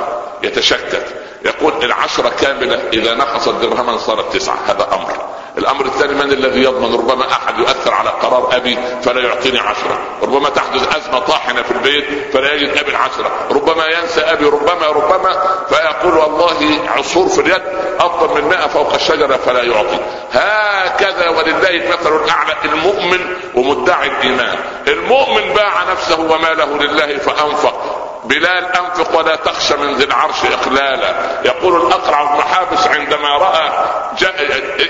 يتشكك 0.43 1.05
يقول 1.45 1.73
العشرة 1.83 2.29
كاملة 2.41 2.79
إذا 2.93 3.13
نقصت 3.13 3.49
درهما 3.49 3.97
صارت 3.97 4.33
تسعة 4.33 4.57
هذا 4.67 4.87
أمر. 4.93 5.35
الأمر 5.57 5.85
الثاني 5.85 6.13
من 6.13 6.21
الذي 6.21 6.63
يضمن؟ 6.63 6.93
ربما 6.93 7.31
أحد 7.31 7.59
يؤثر 7.59 7.93
على 7.93 8.09
قرار 8.09 8.49
أبي 8.55 8.77
فلا 9.03 9.21
يعطيني 9.21 9.59
عشرة. 9.59 9.99
ربما 10.21 10.49
تحدث 10.49 10.95
أزمة 10.95 11.19
طاحنة 11.19 11.61
في 11.61 11.71
البيت 11.71 12.05
فلا 12.33 12.53
يجد 12.53 12.77
أبي 12.77 12.89
العشرة. 12.89 13.31
ربما 13.51 13.85
ينسى 13.85 14.21
أبي 14.21 14.45
ربما 14.45 14.87
ربما 14.87 15.41
فيقول 15.69 16.17
والله 16.17 16.79
عصور 16.97 17.27
في 17.27 17.41
اليد 17.41 17.61
افضل 17.99 18.41
من 18.41 18.49
مئة 18.49 18.67
فوق 18.67 18.93
الشجرة 18.93 19.37
فلا 19.37 19.63
يعطي. 19.63 19.99
هكذا 20.31 21.29
ولله 21.29 21.69
المثل 21.69 22.23
الأعلى 22.23 22.55
المؤمن 22.65 23.35
ومدعي 23.55 24.07
الإيمان. 24.07 24.57
المؤمن 24.87 25.53
باع 25.53 25.83
نفسه 25.91 26.19
وماله 26.19 26.77
لله 26.77 27.17
فأنفق. 27.17 28.04
بلال 28.27 28.65
أنفق 28.65 29.19
ولا 29.19 29.35
تخشى 29.35 29.75
من 29.75 29.95
ذي 29.95 30.03
العرش 30.03 30.45
إقلالا. 30.45 31.41
يقول 31.45 31.87
الأقرع 31.87 32.23
بن 32.23 32.41
حابس 32.41 32.87
عندما 32.87 33.29
رأى 33.37 33.71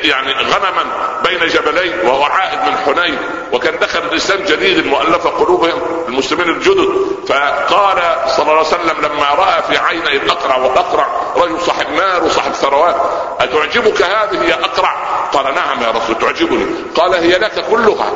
يعني 0.03 0.33
غنما 0.33 0.85
بين 1.23 1.47
جبلين 1.47 1.99
وهو 2.03 2.23
عائد 2.23 2.59
من 2.59 2.77
حنين 2.77 3.17
وكان 3.53 3.79
دخل 3.79 4.15
لسان 4.15 4.45
جديد 4.45 4.77
المؤلفه 4.77 5.29
قلوبهم 5.29 5.81
المسلمين 6.07 6.49
الجدد 6.49 6.89
فقال 7.27 7.97
صلى 8.27 8.41
الله 8.41 8.57
عليه 8.57 8.67
وسلم 8.67 8.97
لما 9.01 9.29
رأى 9.33 9.63
في 9.63 9.77
عيني 9.77 10.15
الأقرع 10.15 10.57
والأقرع 10.57 11.07
رجل 11.35 11.61
صاحب 11.61 11.89
مال 11.89 12.23
وصاحب 12.23 12.51
ثروات 12.51 12.95
أتعجبك 13.39 14.01
هذه 14.01 14.43
يا 14.43 14.65
أقرع؟ 14.65 14.95
قال 15.33 15.55
نعم 15.55 15.81
يا 15.81 15.91
رسول 15.91 16.17
تعجبني. 16.19 16.65
قال 16.95 17.13
هي 17.13 17.37
لك 17.37 17.65
كلها. 17.69 18.11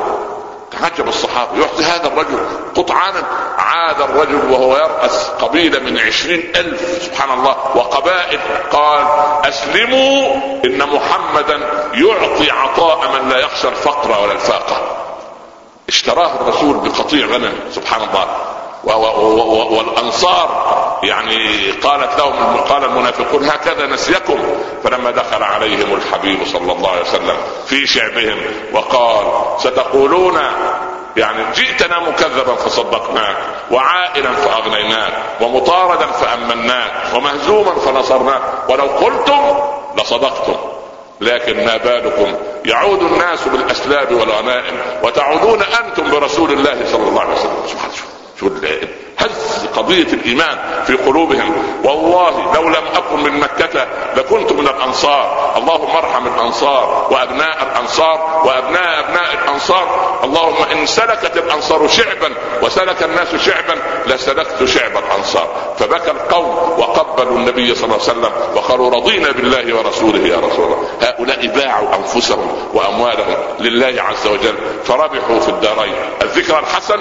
تعجب 0.80 1.08
الصحابة 1.08 1.60
يعطي 1.60 1.84
هذا 1.84 2.06
الرجل 2.06 2.38
قطعانا 2.74 3.22
عاد 3.58 4.00
الرجل 4.00 4.50
وهو 4.50 4.76
يرأس 4.76 5.28
قبيلة 5.28 5.78
من 5.78 5.98
عشرين 5.98 6.52
ألف 6.56 7.02
سبحان 7.02 7.38
الله 7.38 7.56
وقبائل 7.76 8.40
قال 8.72 9.04
أسلموا 9.44 10.34
إن 10.64 10.78
محمدا 10.78 11.56
يعطي 11.94 12.50
عطاء 12.50 13.08
من 13.12 13.28
لا 13.28 13.38
يخشى 13.38 13.68
الفقر 13.68 14.22
ولا 14.22 14.32
الفاقة. 14.32 14.96
اشتراه 15.88 16.30
الرسول 16.40 16.76
بقطيع 16.76 17.26
غنم 17.26 17.54
سبحان 17.70 18.02
الله. 18.08 18.26
والأنصار 18.84 20.70
يعني 21.02 21.70
قالت 21.70 22.18
لهم 22.18 22.56
قال 22.56 22.84
المنافقون 22.84 23.44
هكذا 23.44 23.86
نسيكم. 23.86 24.38
فلما 24.84 25.10
دخل 25.10 25.42
عليهم 25.42 25.94
الحبيب 25.94 26.46
صلى 26.46 26.72
الله 26.72 26.90
عليه 26.90 27.00
وسلم 27.00 27.36
في 27.66 27.86
شعبهم 27.86 28.38
وقال 28.72 29.26
ستقولون 29.58 30.38
يعني 31.16 31.44
جئتنا 31.54 32.00
مكذبا 32.00 32.54
فصدقناك 32.54 33.36
وعائلا 33.70 34.32
فأغنيناك 34.32 35.12
ومطاردا 35.40 36.06
فأمناك 36.06 36.92
ومهزوما 37.14 37.74
فنصرناك 37.74 38.42
ولو 38.68 38.84
قلتم 38.84 39.60
لصدقتم. 39.98 40.56
لكن 41.20 41.66
ما 41.66 41.76
بالكم؟ 41.76 42.34
يعود 42.64 43.02
الناس 43.02 43.48
بالأسلاب 43.48 44.12
والغنائم 44.12 44.78
وتعودون 45.02 45.62
أنتم 45.62 46.10
برسول 46.10 46.52
الله 46.52 46.84
صلى 46.92 47.08
الله 47.08 47.20
عليه 47.20 47.34
وسلم. 47.34 47.66
سبحانه 47.66 47.92
هز 49.18 49.66
قضية 49.76 50.12
الإيمان 50.12 50.58
في 50.86 50.94
قلوبهم. 50.94 51.52
والله 51.84 52.54
لو 52.54 52.68
لم 52.68 52.84
أكن 52.94 53.22
من 53.22 53.40
مكة 53.40 53.86
لكنت 54.16 54.52
من 54.52 54.68
الأنصار. 54.68 55.54
اللهم 55.56 55.96
ارحم 55.96 56.26
الأنصار 56.26 57.06
وأبناء 57.10 57.62
الأنصار 57.62 58.42
وأبناء 58.44 59.00
أبناء 59.00 59.34
الأنصار. 59.44 60.18
اللهم 60.24 60.64
إن 60.72 60.86
سلكت 60.86 61.36
الأنصار 61.36 61.88
شعبا 61.88 62.34
وسلك 62.62 63.02
الناس 63.02 63.34
شعبا 63.34 63.76
لسلكت 64.06 64.64
شعب 64.64 64.96
الأنصار. 64.96 65.48
فبكى 65.78 66.10
القوم 66.10 66.80
وقبلوا 66.80 67.36
النبي 67.36 67.74
صلى 67.74 67.84
الله 67.84 68.00
عليه 68.08 68.12
وسلم 68.12 68.32
وقالوا 68.54 68.90
رضينا 68.90 69.30
بالله 69.30 69.76
ورسوله 69.76 70.18
يا 70.18 70.36
رسول 70.36 70.64
الله. 70.64 70.88
هؤلاء 71.00 71.46
باعوا 71.46 71.88
أنفسهم 71.96 72.70
وأموالهم 72.74 73.36
لله 73.58 74.02
عز 74.02 74.26
وجل. 74.26 74.54
فربحوا 74.84 75.40
في 75.40 75.48
الدارين. 75.48 75.94
الذكر 76.30 76.58
الحسن 76.58 77.00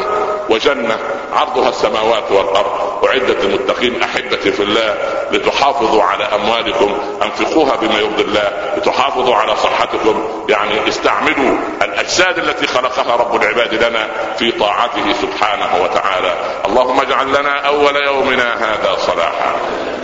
وجنة 0.50 0.98
عرضها 1.34 1.70
السماوات 1.70 2.32
والأرض. 2.32 3.06
أعدت 3.06 3.44
للمتقين 3.46 4.04
احبتي 4.04 4.52
في 4.52 4.64
الله 4.64 4.96
لتحافظوا 5.32 6.04
على 6.04 6.24
أموالكم. 6.24 6.98
أنفقوها 7.24 7.76
بما 7.76 8.00
يرضي 8.00 8.22
الله. 8.22 8.74
لتحافظوا 8.78 9.36
على 9.36 9.56
صحتكم. 9.56 10.46
يعني 10.50 10.90
استعملوا 10.90 11.58
الأجساد 11.82 12.38
التي 12.38 12.68
خلقها 12.68 13.16
رب 13.16 13.36
العباد 13.36 13.74
لنا 13.74 14.08
في 14.38 14.52
طاعته 14.52 15.14
سبحانه 15.22 15.84
وتعالى. 15.84 16.34
اللهم 16.66 17.02
اجعل 17.02 17.28
لنا 17.28 17.68
أول 17.68 17.96
يومنا 17.96 18.54
هذا 18.54 18.98
صلاحا 19.08 19.56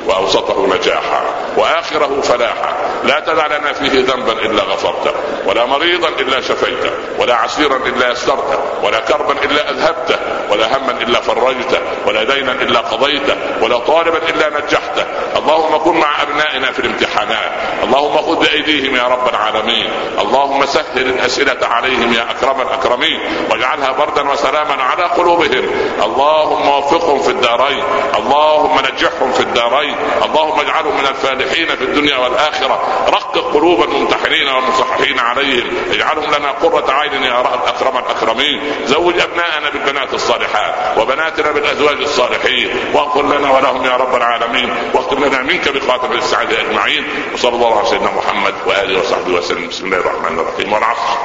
وأوسطه 0.05 0.67
نجاحا 0.75 1.21
وآخره 1.57 2.21
فلاحا. 2.21 2.75
لا 3.03 3.19
تدع 3.19 3.47
لنا 3.47 3.73
فيه 3.73 4.05
ذنبا 4.05 4.31
إلا 4.31 4.63
غفرته 4.63 5.11
ولا 5.45 5.65
مريضا 5.65 6.09
إلا 6.09 6.41
شفيته 6.41 6.91
ولا 7.19 7.35
عسيرا 7.35 7.77
إلا 7.77 8.11
يسرته 8.11 8.57
ولا 8.83 8.99
كربا 9.17 9.45
إلا 9.45 9.69
أذهبته 9.69 10.17
ولا 10.51 10.77
هما 10.77 10.91
إلا 10.91 11.21
فرجته 11.21 11.79
ولا 12.07 12.23
دينا 12.23 12.51
إلا 12.51 12.79
قضيته 12.79 13.35
ولا 13.61 13.77
طالبا 13.77 14.17
إلا 14.29 14.49
نجحته. 14.49 15.05
اللهم 15.35 15.77
كن 15.77 15.97
مع 15.97 16.21
أبنائنا 16.21 16.71
في 16.71 16.79
الامتحانات. 16.79 17.51
اللهم 17.83 18.17
خذ 18.17 18.35
بأيديهم 18.35 18.95
يا 18.95 19.03
رب 19.03 19.29
العالمين. 19.29 19.89
اللهم 20.19 20.65
سهل 20.65 20.97
الأسئلة 20.97 21.67
عليهم 21.67 22.13
يا 22.13 22.31
أكرم 22.31 22.61
الأكرمين 22.61 23.19
واجعلها 23.51 23.91
بردا 23.91 24.29
وسلاما 24.31 24.83
على 24.83 25.03
قلوبهم. 25.03 25.65
اللهم 26.03 26.69
وفقهم 26.69 27.19
في 27.19 27.29
الدارين. 27.29 27.83
اللهم 28.15 28.79
نجحهم 28.79 29.31
في 29.31 29.39
الدارين. 29.39 29.95
اللهم 30.25 30.59
اجعلهم 30.59 30.97
من 30.97 31.07
الفالحين 31.07 31.75
في 31.75 31.83
الدنيا 31.83 32.17
والآخرة. 32.17 32.79
رقق 33.09 33.53
قلوب 33.53 33.83
الممتحنين 33.83 34.47
والمصححين 34.47 35.19
عليهم. 35.19 35.77
اجعلهم 35.91 36.35
لنا 36.35 36.51
قرة 36.51 36.91
عين 36.91 37.23
يا 37.23 37.41
أكرم 37.67 37.97
الأكرمين. 37.97 38.75
زوج 39.05 39.19
ابنائنا 39.19 39.69
بالبنات 39.69 40.13
الصالحات 40.13 40.97
وبناتنا 40.97 41.51
بالأزواج 41.51 41.97
الصالحين 41.97 42.69
واغفر 42.93 43.21
لنا 43.21 43.51
ولهم 43.51 43.85
يا 43.85 43.97
رب 43.97 44.15
العالمين 44.15 44.73
واختم 44.93 45.25
لنا 45.25 45.41
منك 45.41 45.69
بخاتم 45.69 46.11
السعادة 46.11 46.61
أجمعين 46.61 47.05
وصلى 47.33 47.55
الله 47.55 47.77
على 47.77 47.87
سيدنا 47.87 48.11
محمد 48.11 48.53
وآله 48.67 48.99
وصحبه 48.99 49.33
وسلم. 49.33 49.67
بسم 49.67 49.85
الله 49.85 49.97
الرحمن 49.97 50.39
الرحيم. 50.39 50.73
والعصر. 50.73 51.17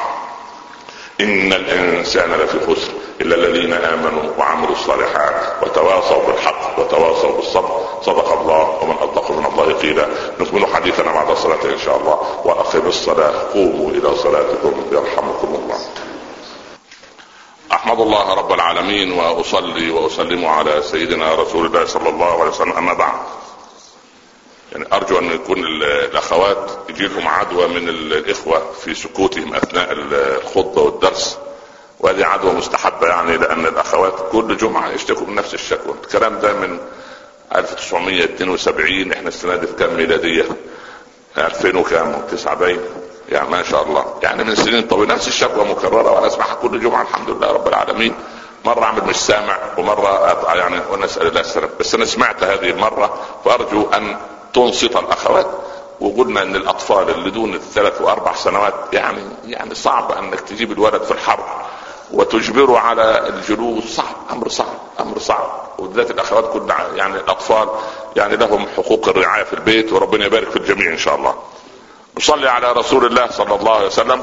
إن 1.21 1.53
الإنسان 1.53 2.33
لفي 2.33 2.61
خسر 2.61 2.93
إلا 3.21 3.35
الذين 3.35 3.73
آمنوا 3.73 4.33
وعملوا 4.39 4.73
الصالحات 4.73 5.35
وتواصوا 5.63 6.27
بالحق 6.27 6.79
وتواصوا 6.79 7.37
بالصبر. 7.37 7.81
صدق 8.03 8.41
الله 8.41 8.79
ومن 8.83 8.95
أصدق 8.95 9.31
من 9.31 9.47
الله 9.47 9.73
قيلا. 9.73 10.07
نكمل 10.41 10.67
حديثنا 10.75 11.13
بعد 11.13 11.31
الصلاة 11.31 11.65
إن 11.65 11.79
شاء 11.85 11.97
الله 11.97 12.19
وأقم 12.45 12.87
الصلاة. 12.87 13.33
قوموا 13.55 13.91
إلى 13.91 14.17
صلاتكم 14.17 14.75
يرحمكم 14.93 15.55
الله. 15.55 15.79
أحمد 17.73 18.01
الله 18.01 18.35
رب 18.35 18.53
العالمين 18.53 19.13
وأصلي 19.13 19.91
وأسلم 19.91 20.45
على 20.45 20.83
سيدنا 20.83 21.35
رسول 21.35 21.67
الله 21.67 21.85
صلى 21.85 22.09
الله 22.09 22.41
عليه 22.41 22.51
وسلم. 22.51 22.73
أما 22.73 22.93
بعد 22.93 23.21
يعني 24.73 24.87
أرجو 24.93 25.19
أن 25.19 25.25
يكون 25.33 25.59
الأخوات 25.65 26.71
يجي 26.89 27.07
لهم 27.09 27.29
عدوى 27.29 27.67
من 27.69 27.89
الإخوة 27.89 28.73
في 28.85 28.95
سكوتهم 28.95 29.55
أثناء 29.55 29.89
الخطبة 29.93 30.83
والدرس 30.83 31.39
وهذه 32.01 32.25
عدوى 32.25 32.53
مستحبة 32.53 33.07
يعني 33.07 33.37
لأن 33.37 33.67
الأخوات 33.67 34.15
كل 34.33 34.57
جمعة 34.57 34.91
يشتكوا 34.91 35.27
من 35.27 35.35
نفس 35.35 35.55
الشكوى. 35.55 35.95
الكلام 36.05 36.39
ده 36.41 36.53
من 36.53 36.79
1972 37.55 39.13
إحنا 39.13 39.29
السنة 39.29 39.57
دي 39.57 39.67
في 39.67 39.73
كام 39.73 39.97
ميلادية؟ 39.97 40.45
2000 41.39 41.77
وكام؟ 41.79 42.23
9 42.31 42.55
باين. 42.55 42.81
يعني 43.31 43.51
ما 43.51 43.63
شاء 43.63 43.83
الله. 43.83 44.05
يعني 44.23 44.45
من 44.45 44.55
سنين 44.55 44.83
طويله 44.83 45.15
نفس 45.15 45.29
الشكوى 45.29 45.65
مكررة 45.65 46.11
وأنا 46.13 46.27
اسمعها 46.27 46.55
كل 46.55 46.81
جمعة 46.81 47.03
الحمد 47.03 47.31
لله 47.31 47.53
رب 47.53 47.69
العالمين. 47.69 48.15
مرة 48.65 48.85
أعمل 48.85 49.05
مش 49.05 49.17
سامع 49.17 49.59
ومرة 49.79 50.45
يعني 50.55 50.81
ونسأل 50.93 51.27
الله 51.27 51.41
السلامة. 51.41 51.73
بس 51.81 51.95
أنا 51.95 52.05
سمعت 52.05 52.45
هذه 52.45 52.71
المرة 52.71 53.15
فأرجو 53.45 53.87
أن 53.95 54.17
تنصت 54.55 54.97
الأخوات 54.97 55.47
وقلنا 56.01 56.43
إن 56.43 56.57
الأطفال 56.57 57.11
اللي 57.11 57.31
دون 57.31 57.55
الثلاث 57.55 58.01
وأربع 58.01 58.35
سنوات 58.35 58.75
يعني 58.93 59.23
يعني 59.45 59.75
صعب 59.75 60.13
أنك 60.13 60.41
تجيب 60.41 60.73
الولد 60.73 61.03
في 61.03 61.11
الحرب 61.11 61.45
وتجبره 62.13 62.79
على 62.79 63.29
الجلوس. 63.29 63.85
صعب. 63.85 64.15
أمر 64.31 64.49
صعب. 64.49 64.75
أمر 65.01 65.19
صعب. 65.19 65.51
وبالذات 65.79 66.11
الأخوات 66.11 66.53
كل 66.53 66.73
يعني 66.97 67.17
الأطفال 67.17 67.69
يعني 68.17 68.37
لهم 68.37 68.67
حقوق 68.77 69.09
الرعاية 69.09 69.45
في 69.45 69.53
البيت 69.53 69.93
وربنا 69.93 70.27
يبارك 70.27 70.51
في 70.51 70.57
الجميع 70.57 70.93
إن 70.93 70.99
شاء 70.99 71.15
الله. 71.15 71.35
نصلي 72.21 72.49
على 72.49 72.73
رسول 72.73 73.07
الله 73.07 73.31
صلى 73.31 73.55
الله 73.55 73.77
عليه 73.77 73.87
وسلم. 73.87 74.23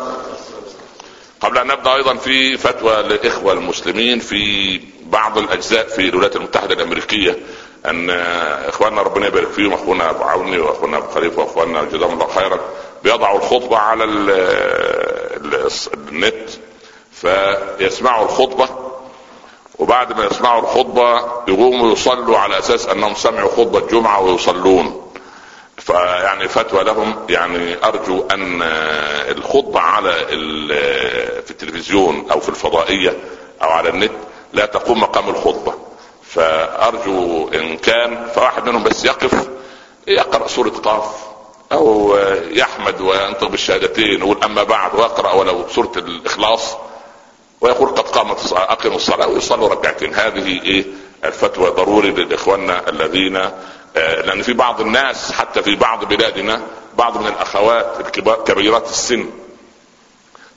قبل 1.41 1.57
أن 1.57 1.67
نبدأ 1.67 1.95
أيضا 1.95 2.15
في 2.15 2.57
فتوى 2.57 3.01
للإخوة 3.01 3.53
المسلمين 3.53 4.19
في 4.19 4.81
بعض 5.03 5.37
الأجزاء 5.37 5.87
في 5.87 6.09
الولايات 6.09 6.35
المتحدة 6.35 6.73
الأمريكية. 6.73 7.37
أن 7.85 8.09
إخواننا 8.69 9.01
ربنا 9.01 9.27
يبارك 9.27 9.47
فيهم 9.47 9.73
أخونا 9.73 10.09
أبو 10.09 10.23
عوني 10.23 10.59
وأخونا 10.59 10.97
أبو 10.97 11.07
خليفة 11.07 11.41
وأخواننا 11.41 11.83
جزاهم 11.83 12.13
الله 12.13 12.27
خيرا 12.27 12.59
بيضعوا 13.03 13.37
الخطبة 13.37 13.77
على 13.77 14.03
النت 15.93 16.49
فيسمعوا 17.11 18.25
الخطبة 18.25 18.69
وبعد 19.79 20.17
ما 20.17 20.25
يسمعوا 20.25 20.61
الخطبة 20.61 21.17
يقوموا 21.47 21.91
يصلوا 21.91 22.37
على 22.37 22.59
أساس 22.59 22.87
أنهم 22.87 23.15
سمعوا 23.15 23.49
خطبة 23.49 23.79
الجمعة 23.79 24.21
ويصلون. 24.21 24.96
فيعني 25.87 26.47
فتوى 26.47 26.83
لهم. 26.83 27.25
يعني 27.29 27.75
أرجو 27.83 28.27
أن 28.31 28.61
الخطبة 29.31 29.79
على 29.79 30.11
في 31.45 31.51
التلفزيون 31.51 32.31
أو 32.31 32.39
في 32.39 32.49
الفضائية 32.49 33.17
أو 33.63 33.69
على 33.69 33.89
النت 33.89 34.11
لا 34.53 34.65
تقوم 34.65 34.99
مقام 34.99 35.29
الخطبة. 35.29 35.73
فأرجو 36.23 37.49
إن 37.53 37.77
كان 37.77 38.27
فواحد 38.35 38.69
منهم 38.69 38.83
بس 38.83 39.05
يقف 39.05 39.49
يقرأ 40.07 40.47
سورة 40.47 40.69
قاف 40.69 41.27
أو 41.71 42.17
يحمد 42.49 43.01
وينطق 43.01 43.47
بالشهادتين 43.47 44.23
ويقول 44.23 44.43
أما 44.43 44.63
بعد 44.63 44.95
ويقرا 44.95 45.31
ولو 45.31 45.67
سورة 45.67 45.91
الإخلاص. 45.97 46.75
ويقول 47.61 47.89
قد 47.89 48.09
قامت 48.09 48.39
الصلاة 48.39 48.71
اقيموا 48.71 48.97
الصلاة 48.97 49.27
ويصلوا 49.27 49.69
ركعتين. 49.69 50.13
هذه 50.13 50.63
إيه؟ 50.63 50.85
الفتوى 51.25 51.69
ضروري 51.69 52.11
لاخواننا 52.11 52.89
الذين 52.89 53.49
لأن 53.97 54.41
في 54.41 54.53
بعض 54.53 54.81
الناس 54.81 55.31
حتى 55.31 55.63
في 55.63 55.75
بعض 55.75 56.05
بلادنا 56.05 56.61
بعض 56.97 57.17
من 57.17 57.27
الأخوات 57.27 58.09
كبيرات 58.45 58.89
السن 58.89 59.29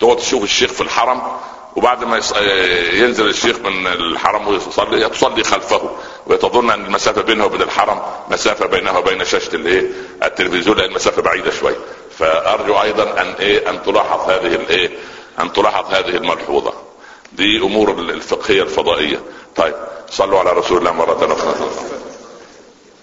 تقعد 0.00 0.16
تشوف 0.16 0.42
الشيخ 0.42 0.70
في 0.70 0.81
الحرم 0.81 1.22
وبعد 1.76 2.05
ما 2.05 2.16
ينزل 2.92 3.29
الشيخ 3.29 3.59
من 3.59 3.87
الحرم 3.87 4.48
ويصلي 4.48 5.09
تصلي 5.09 5.44
خلفه 5.44 5.90
وتظن 6.26 6.70
أن 6.70 6.85
المسافة 6.85 7.22
بينه 7.22 7.44
وبين 7.44 7.62
الحرم 7.62 8.03
مسافة 8.31 8.66
بينها 8.66 8.98
وبين 8.98 9.24
شاشة 9.24 9.55
الايه 9.55 9.90
التلفزيون 10.22 10.76
لأن 10.76 10.90
المسافة 10.90 11.22
بعيدة 11.22 11.50
شوي. 11.50 11.74
فأرجو 12.18 12.83
أيضا 12.83 13.20
أن 13.20 13.35
إيه؟ 13.40 13.70
أن 13.70 13.83
تلاحظ 13.83 14.31
هذه 14.31 14.55
الايه 14.55 14.90
أن 15.40 15.53
تلاحظ 15.53 15.94
هذه 15.94 16.16
الملحوظة. 16.16 16.72
دي 17.33 17.59
أمور 17.59 17.90
الفقهية 17.90 18.62
الفضائية. 18.62 19.20
طيب 19.57 19.74
صلوا 20.11 20.38
على 20.38 20.53
رسول 20.53 20.79
الله 20.79 20.92
مرة 20.92 21.33
أخرى. 21.33 21.55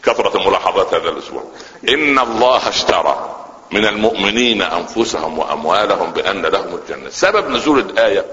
كثرت 0.07 0.35
الملاحظات 0.35 0.93
هذا 0.93 1.09
الأسبوع. 1.09 1.43
إن 1.89 2.19
الله 2.19 2.69
اشترى 2.69 3.45
من 3.71 3.85
المؤمنين 3.85 4.61
أنفسهم 4.61 5.39
وأموالهم 5.39 6.11
بأن 6.11 6.41
لهم 6.41 6.75
الجنة. 6.75 7.09
سبب 7.09 7.49
نزول 7.49 7.79
الآية. 7.79 8.25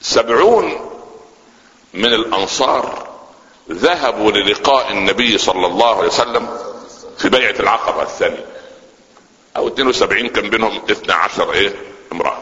سبعون 0.00 0.90
من 1.94 2.14
الأنصار 2.14 3.08
ذهبوا 3.70 4.30
للقاء 4.30 4.90
النبي 4.90 5.38
صلى 5.38 5.66
الله 5.66 5.96
عليه 5.96 6.08
وسلم 6.08 6.58
في 7.18 7.28
بيعة 7.28 7.54
العقبة 7.60 8.02
الثانية. 8.02 8.46
أو 9.56 9.68
72 9.68 10.28
كان 10.28 10.50
بينهم 10.50 10.80
12 10.90 11.52
إيه؟ 11.52 11.74
امرأة. 12.12 12.38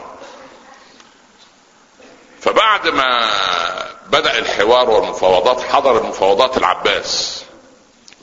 فبعد 2.41 2.87
ما 2.87 3.29
بدأ 4.07 4.39
الحوار 4.39 4.89
والمفاوضات 4.89 5.61
حضر 5.61 5.97
المفاوضات 5.97 6.57
العباس. 6.57 7.44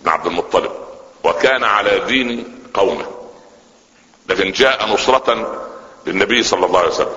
بن 0.03 0.09
عبد 0.11 0.27
المطلب 0.27 0.73
وكان 1.25 1.65
على 1.65 2.01
دين 2.01 2.59
قومه. 2.75 3.07
لكن 4.29 4.53
جاء 4.53 4.87
نصرة 4.89 5.63
للنبي 6.07 6.43
صلى 6.43 6.67
الله 6.67 6.79
عليه 6.79 6.89
وسلم. 6.89 7.17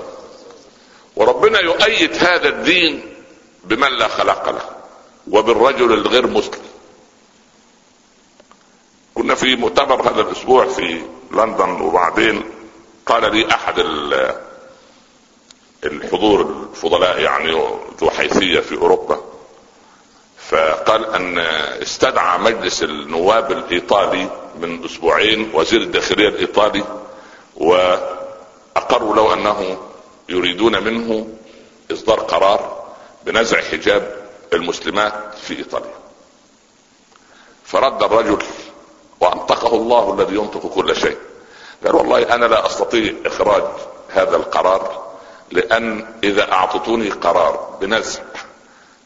وربنا 1.15 1.59
يؤيد 1.59 2.13
هذا 2.13 2.49
الدين 2.49 3.15
بمن 3.63 3.89
لا 3.97 4.07
خلق 4.07 4.49
له 4.49 4.69
وبالرجل 5.31 5.93
الغير 5.93 6.27
مسلم. 6.27 6.65
كنا 9.15 9.35
في 9.35 9.55
مؤتمر 9.55 10.09
هذا 10.09 10.21
الأسبوع 10.21 10.67
في 10.67 11.01
لندن 11.31 11.81
وبعدين 11.81 12.43
قال 13.05 13.35
لي 13.35 13.51
أحد 13.51 13.79
الحضور 15.83 16.41
الفضلاء 16.41 17.19
يعني 17.19 17.51
ذو 17.99 18.09
حيثية 18.09 18.59
في 18.59 18.77
أوروبا 18.77 19.21
فقال 20.49 21.05
أن 21.05 21.37
استدعى 21.81 22.37
مجلس 22.39 22.83
النواب 22.83 23.51
الإيطالي 23.51 24.29
من 24.59 24.85
أسبوعين 24.85 25.51
وزير 25.53 25.81
الداخلية 25.81 26.27
الإيطالي 26.27 26.83
وأقروا 27.55 29.15
له 29.15 29.33
أنه 29.33 29.77
يريدون 30.29 30.83
منه 30.83 31.27
إصدار 31.91 32.19
قرار 32.19 32.85
بنزع 33.25 33.61
حجاب 33.61 34.29
المسلمات 34.53 35.13
في 35.41 35.57
إيطاليا. 35.57 35.95
فرد 37.65 38.03
الرجل 38.03 38.43
وأنطقه 39.19 39.75
الله 39.75 40.13
الذي 40.13 40.35
ينطق 40.35 40.67
كل 40.67 40.95
شيء. 40.95 41.17
قال 41.85 41.95
والله 41.95 42.35
أنا 42.35 42.45
لا 42.45 42.65
أستطيع 42.65 43.13
إخراج 43.25 43.63
هذا 44.09 44.35
القرار 44.35 45.05
لأن 45.51 46.05
إذا 46.23 46.51
أعطتوني 46.51 47.09
قرار 47.09 47.77
بنزع 47.81 48.21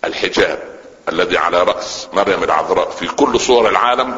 الحجاب 0.06 0.79
الذي 1.10 1.38
على 1.38 1.64
رأس 1.64 2.08
مريم 2.14 2.44
العذراء 2.44 2.90
في 2.90 3.08
كل 3.08 3.40
صور 3.40 3.70
العالم 3.70 4.18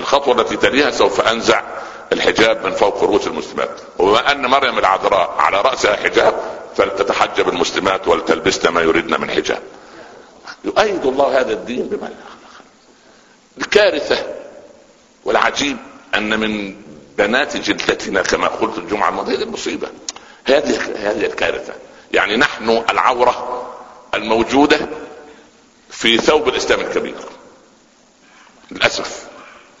الخطوة 0.00 0.40
التي 0.40 0.56
تليها 0.56 0.90
سوف 0.90 1.20
أنزع 1.20 1.62
الحجاب 2.12 2.66
من 2.66 2.72
فوق 2.72 3.04
رؤوس 3.04 3.26
المسلمات. 3.26 3.80
وبما 3.98 4.32
أن 4.32 4.46
مريم 4.46 4.78
العذراء 4.78 5.34
على 5.38 5.60
رأسها 5.60 5.96
حجاب 5.96 6.34
فلتتحجب 6.76 7.48
المسلمات 7.48 8.08
ولتلبسن 8.08 8.68
ما 8.68 8.80
يريدن 8.80 9.20
من 9.20 9.30
حجاب. 9.30 9.62
يؤيد 10.64 11.06
الله 11.06 11.40
هذا 11.40 11.52
الدين 11.52 11.82
بما 11.82 12.10
الكارثة 13.58 14.26
والعجيب 15.24 15.76
أن 16.14 16.40
من 16.40 16.76
بنات 17.18 17.56
جلدتنا 17.56 18.22
كما 18.22 18.48
قلت 18.48 18.78
الجمعة 18.78 19.08
الماضية 19.08 19.36
المصيبه 19.36 19.88
هذه 20.44 20.78
هذه 21.10 21.26
الكارثة. 21.26 21.72
يعني 22.12 22.36
نحن 22.36 22.84
العورة 22.90 23.66
الموجودة 24.14 24.78
في 25.94 26.18
ثوب 26.18 26.48
الإسلام 26.48 26.80
الكبير. 26.80 27.14
للأسف. 28.70 29.24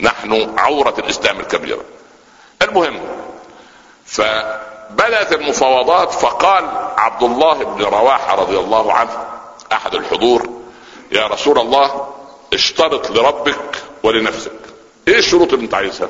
نحن 0.00 0.58
عورة 0.58 0.94
الإسلام 0.98 1.40
الكبيره 1.40 1.84
المهم 2.62 3.00
فبدات 4.06 5.32
المفاوضات 5.32 6.12
فقال 6.12 6.64
عبد 6.96 7.22
الله 7.22 7.64
بن 7.64 7.82
رواحة 7.84 8.34
رضي 8.34 8.58
الله 8.58 8.92
عنه 8.92 9.26
أحد 9.72 9.94
الحضور 9.94 10.62
يا 11.12 11.26
رسول 11.26 11.58
الله 11.58 12.14
اشترط 12.52 13.10
لربك 13.10 13.82
ولنفسك. 14.02 14.52
إيه 15.08 15.18
الشروط 15.18 15.52
اللي 15.52 15.64
أنت 15.64 15.74
عايزها؟ 15.74 16.08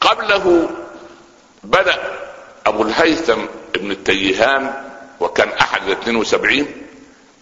قبله 0.00 0.70
بدأ 1.64 2.18
أبو 2.66 2.82
الهيثم 2.82 3.40
ابن 3.76 3.90
التيهان 3.90 4.91
وكان 5.22 5.48
أحد 5.48 5.88
ال 5.88 5.92
72 5.92 6.66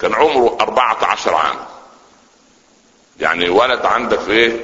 كان 0.00 0.14
عمره 0.14 0.56
14 0.60 1.34
عام. 1.34 1.56
يعني 3.20 3.48
ولد 3.48 3.86
عندك 3.86 4.18
في 4.20 4.32
إيه؟ 4.32 4.60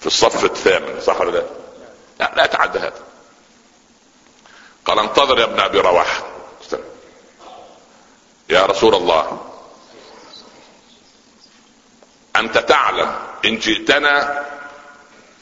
في 0.00 0.06
الصف 0.06 0.44
الثامن 0.44 1.00
صح 1.00 1.20
ولا 1.20 1.30
لا؟ 1.30 1.44
لا, 2.20 2.32
لا 2.36 2.64
هذا. 2.78 2.92
قال 4.84 4.98
انتظر 4.98 5.38
يا 5.38 5.44
ابن 5.44 5.60
أبي 5.60 5.80
رواحة. 5.80 6.22
يا 8.50 8.66
رسول 8.66 8.94
الله 8.94 9.40
أنت 12.36 12.58
تعلم 12.58 13.14
إن 13.44 13.58
جئتنا 13.58 14.44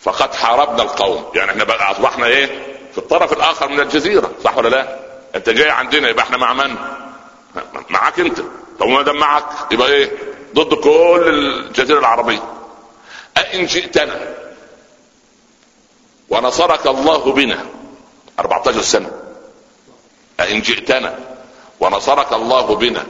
فقد 0.02 0.34
حاربنا 0.34 0.82
القوم. 0.82 1.32
يعني 1.34 1.50
إحنا 1.50 1.64
بقى 1.64 1.90
أصبحنا 1.90 2.26
إيه؟ 2.26 2.76
في 2.92 2.98
الطرف 2.98 3.32
الآخر 3.32 3.68
من 3.68 3.80
الجزيرة 3.80 4.30
صح 4.44 4.56
ولا 4.56 4.68
لا؟ 4.68 5.11
انت 5.34 5.48
جاي 5.50 5.70
عندنا 5.70 6.08
يبقى 6.08 6.24
إحنا 6.24 6.36
مع 6.36 6.52
من؟ 6.52 6.76
معاك 7.90 8.20
انت. 8.20 8.40
طب 8.80 8.86
ما 8.86 9.02
دام 9.02 9.16
معك 9.16 9.44
يبقى 9.72 9.88
إيه؟ 9.88 10.12
ضد 10.54 10.74
كل 10.74 11.28
الجزيرة 11.28 11.98
العربية. 11.98 12.42
أئن 13.36 13.66
جئتنا 13.66 14.34
ونصرك 16.28 16.86
الله 16.86 17.32
بنا 17.32 17.64
14 18.38 18.82
سنة. 18.82 19.10
أئن 20.40 20.60
جئتنا 20.60 21.18
ونصرك 21.80 22.32
الله 22.32 22.74
بنا 22.76 23.06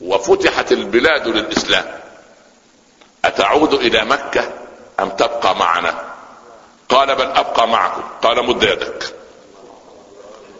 وفتحت 0.00 0.72
البلاد 0.72 1.28
للإسلام. 1.28 2.00
أتعود 3.24 3.74
إلى 3.74 4.04
مكة 4.04 4.52
أم 5.00 5.08
تبقى 5.10 5.56
معنا؟ 5.56 6.04
قال 6.88 7.14
بل 7.16 7.26
أبقى 7.26 7.68
معكم. 7.68 8.02
قال 8.22 8.46
مد 8.46 8.62
يدك. 8.62 9.14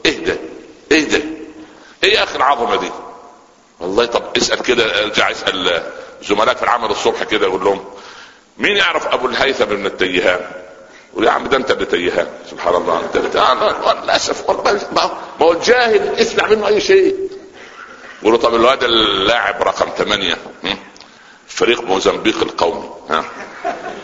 اهدى 0.07 0.37
اهدى. 0.93 1.23
إيه 2.05 2.15
يا 2.15 2.23
أخي 2.23 2.37
العظمه 2.37 2.77
دي؟ 2.77 2.91
والله 3.81 4.07
طب 4.07 4.23
اسأل 4.37 4.63
كده 4.63 5.03
ارجع 5.05 5.31
اسأل 5.31 5.83
زملائك 6.23 6.57
في 6.57 6.63
العمل 6.63 6.91
الصبح 6.91 7.23
كده 7.23 7.47
يقول 7.47 7.65
لهم 7.65 7.85
مين 8.59 8.77
يعرف 8.77 9.07
أبو 9.07 9.27
الهيثم 9.27 9.65
بن 9.65 9.87
التيهان؟ 9.87 10.41
يقول 11.13 11.25
يا 11.25 11.31
عم 11.31 11.47
ده 11.49 11.57
أنت 11.57 11.71
اللي 11.71 11.85
تيهان. 11.87 12.29
سبحان 12.51 12.75
الله 12.75 13.01
أنت 13.01 13.17
للأسف 14.05 14.49
والله. 14.49 14.81
ما 14.93 15.11
هو 15.47 15.53
الجاهل 15.53 16.15
اسمع 16.15 16.47
منه 16.49 16.67
أي 16.67 16.81
شيء. 16.81 17.17
يقولوا 18.23 18.39
طب 18.39 18.55
الواد 18.55 18.85
اللاعب 18.85 19.63
رقم 19.63 19.89
ثمانية. 19.99 20.37
فريق 21.51 21.81
موزمبيق 21.83 22.43
القومي 22.43 22.91
ها. 23.11 23.25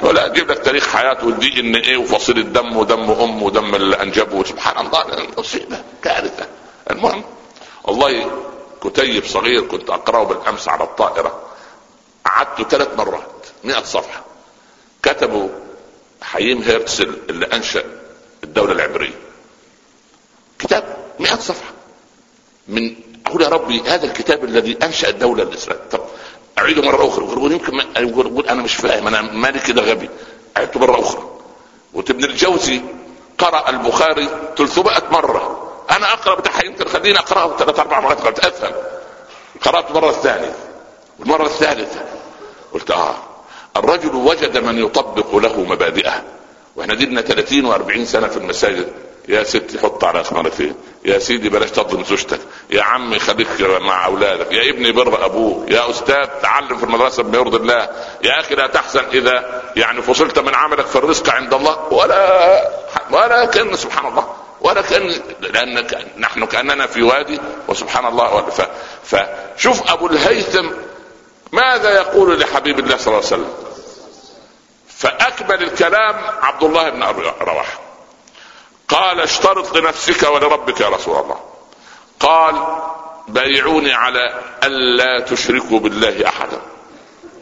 ولا 0.02 0.26
أجيب 0.26 0.50
لك 0.50 0.58
تاريخ 0.58 0.88
حياته 0.88 1.26
والدي 1.26 1.60
إن 1.60 1.74
إيه 1.76 1.96
وفصيل 1.96 2.38
الدم 2.38 2.76
ودم 2.76 3.10
ام 3.10 3.42
ودم 3.42 3.74
اللي 3.74 4.02
انجبه 4.02 4.44
سبحان 4.44 4.86
الله 4.86 5.26
مصيبه 5.38 5.82
كارثة. 6.02 6.46
المهم 6.90 7.24
والله 7.84 8.30
كتيب 8.82 9.24
صغير 9.24 9.60
كنت 9.60 9.90
أقرأه 9.90 10.24
بالأمس 10.24 10.68
على 10.68 10.84
الطائرة. 10.84 11.42
قعدت 12.24 12.70
ثلاث 12.70 12.88
مرات 12.98 13.46
100 13.64 13.82
صفحة. 13.82 14.24
كتبوا 15.02 15.48
حييم 16.22 16.62
هيرتسل 16.62 17.16
اللي 17.30 17.46
أنشأ 17.46 17.84
الدولة 18.44 18.72
العبرية. 18.72 19.18
كتاب 20.58 20.96
100 21.20 21.34
صفحة. 21.36 21.70
من 22.68 22.96
أقول 23.26 23.42
يا 23.42 23.48
ربي 23.48 23.80
هذا 23.80 24.04
الكتاب 24.06 24.44
الذي 24.44 24.78
أنشأ 24.82 25.08
الدولة 25.08 25.42
الإسرائيلية. 25.42 25.88
طب 25.90 26.00
اعيده 26.58 26.82
مرة 26.82 27.08
أخرى. 27.08 27.24
يقول 27.24 27.52
يمكن 27.52 27.80
يقول 27.96 28.48
أنا 28.48 28.62
مش 28.62 28.74
فاهم. 28.74 29.06
أنا 29.06 29.22
مالي 29.22 29.58
كده 29.58 29.82
غبي. 29.82 30.10
اعيده 30.56 30.80
مرة 30.80 31.00
أخرى. 31.00 31.22
وابن 31.94 32.24
الجوزي 32.24 32.80
قرأ 33.38 33.70
البخاري 33.70 34.28
300 34.56 35.02
مرة. 35.10 35.72
أنا 35.90 36.12
أقرأ 36.12 36.34
بتاعها 36.34 36.64
يمكن 36.64 36.84
خليني 36.88 37.18
أقرأه 37.18 37.56
ثلاث 37.56 37.78
أربع 37.78 38.00
مرات 38.00 38.20
قد 38.20 38.40
أفهم. 38.40 38.72
قرأت 39.62 39.90
مرة 39.90 40.10
الثانية 40.10 40.54
المرة 41.20 41.46
الثالثة. 41.46 42.00
قلت 42.72 42.90
آه. 42.90 43.14
الرجل 43.76 44.14
وجد 44.14 44.58
من 44.58 44.78
يطبق 44.78 45.36
له 45.36 45.60
مبادئه. 45.60 46.22
وإحنا 46.76 46.94
دينا 46.94 47.20
30 47.20 47.72
و40 47.74 48.04
سنة 48.04 48.28
في 48.28 48.36
المساجد. 48.36 48.92
يا 49.28 49.44
ستي 49.44 49.78
حط 49.78 50.04
على 50.04 50.20
اخمارك 50.20 50.52
فين؟ 50.52 50.74
يا 51.04 51.18
سيدي 51.18 51.48
بلاش 51.48 51.70
تظلم 51.70 52.04
زوجتك. 52.04 52.40
يا 52.70 52.82
عمي 52.82 53.18
خليك 53.18 53.48
مع 53.60 54.06
أولادك. 54.06 54.52
يا 54.52 54.70
ابني 54.70 54.92
بر 54.92 55.24
أبوك. 55.24 55.70
يا 55.70 55.90
أستاذ 55.90 56.26
تعلم 56.42 56.78
في 56.78 56.84
المدرسة 56.84 57.22
بما 57.22 57.38
يرضي 57.38 57.56
الله. 57.56 57.88
يا 58.22 58.40
أخي 58.40 58.54
لا 58.54 58.66
تحزن 58.66 59.04
إذا 59.12 59.62
يعني 59.76 60.02
فصلت 60.02 60.38
من 60.38 60.54
عملك 60.54 60.86
فالرزق 60.86 61.30
عند 61.30 61.54
الله. 61.54 61.92
ولا 61.92 62.70
ولا 63.10 63.44
كأن 63.44 63.76
سبحان 63.76 64.06
الله. 64.06 64.34
ولا 64.60 64.82
كأن 64.82 65.20
لأن 65.40 65.86
نحن 66.18 66.46
كأننا 66.46 66.86
في 66.86 67.02
وادي 67.02 67.40
وسبحان 67.68 68.06
الله. 68.06 68.50
ف... 68.50 68.62
فشوف 69.04 69.90
أبو 69.90 70.06
الهيثم 70.06 70.66
ماذا 71.52 71.90
يقول 71.90 72.40
لحبيب 72.40 72.78
الله 72.78 72.96
صلى 72.96 73.06
الله 73.06 73.16
عليه 73.16 73.26
وسلم. 73.26 73.54
فأكمل 74.88 75.62
الكلام 75.62 76.14
عبد 76.42 76.62
الله 76.64 76.90
بن 76.90 77.02
رواحة. 77.40 77.85
قال 78.88 79.20
اشترط 79.20 79.76
لنفسك 79.76 80.28
ولربك 80.30 80.80
يا 80.80 80.88
رسول 80.88 81.18
الله. 81.18 81.40
قال 82.20 82.54
بايعوني 83.28 83.92
على 83.92 84.40
ألا 84.64 85.20
تشركوا 85.20 85.78
بالله 85.78 86.28
أحدا. 86.28 86.60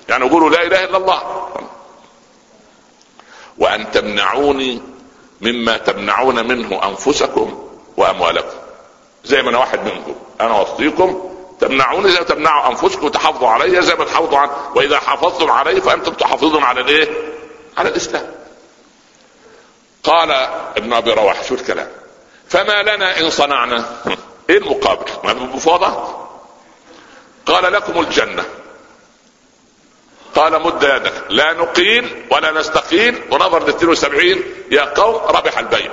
يعني 0.08 0.30
قولوا 0.30 0.50
لا 0.50 0.62
إله 0.62 0.84
إلا 0.84 0.96
الله. 0.96 1.48
وأن 3.58 3.90
تمنعوني 3.90 4.82
مما 5.40 5.76
تمنعون 5.76 6.48
منه 6.48 6.80
أنفسكم 6.84 7.68
وأموالكم. 7.96 8.56
زي 9.24 9.42
ما 9.42 9.50
أنا 9.50 9.58
واحد 9.58 9.84
منكم. 9.84 10.14
أنا 10.40 10.60
وصيكم 10.60 11.30
تمنعوني 11.60 12.08
زي 12.08 12.18
ما 12.18 12.24
تمنعوا 12.24 12.70
أنفسكم 12.70 13.06
وتحافظوا 13.06 13.48
علي 13.48 13.82
زي 13.82 13.94
ما 13.94 14.04
تحافظوا 14.04 14.38
عن 14.38 14.50
وإذا 14.74 14.98
حافظتم 14.98 15.50
علي 15.50 15.80
فأنتم 15.80 16.12
تحافظون 16.12 16.62
على 16.62 16.80
الإيه؟ 16.80 17.08
على 17.76 17.88
الإسلام. 17.88 18.43
قال 20.04 20.30
ابن 20.76 20.92
أبي 20.92 21.12
رواح 21.12 21.44
شو 21.44 21.54
الكلام؟ 21.54 21.88
فما 22.48 22.82
لنا 22.82 23.20
إن 23.20 23.30
صنعنا؟ 23.30 23.84
إيه 24.50 24.58
المقابل؟ 24.58 25.10
ما 25.24 25.32
بفوضى 25.32 26.14
قال 27.46 27.72
لكم 27.72 28.00
الجنة 28.00 28.44
قال 30.34 30.62
مد 30.62 30.82
يدك 30.82 31.12
لا 31.28 31.52
نقيل 31.52 32.24
ولا 32.30 32.52
نستقيل 32.52 33.22
ونظر 33.30 33.66
ل 33.66 33.68
72 33.68 34.42
يا 34.70 34.82
قوم 34.82 35.14
ربح 35.36 35.58
البيع 35.58 35.90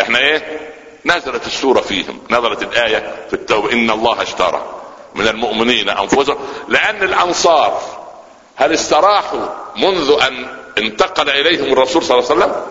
إحنا 0.00 0.18
إيه 0.18 0.70
نزلت 1.04 1.46
السورة 1.46 1.80
فيهم 1.80 2.20
نزلت 2.30 2.62
الآية 2.62 3.26
في 3.28 3.34
التوبة 3.34 3.72
إن 3.72 3.90
الله 3.90 4.22
اشترى 4.22 4.82
من 5.14 5.28
المؤمنين 5.28 5.88
أنفسهم 5.88 6.38
لأن 6.68 7.02
الأنصار 7.02 7.80
هل 8.56 8.72
استراحوا 8.72 9.46
منذ 9.76 10.16
أن 10.22 10.46
انتقل 10.78 11.30
إليهم 11.30 11.72
الرسول 11.72 12.02
صلى 12.02 12.18
الله 12.18 12.30
عليه 12.30 12.40
وسلم؟ 12.44 12.62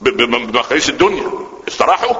بمقاييس 0.00 0.88
الدنيا. 0.88 1.30
استراحوا. 1.68 2.14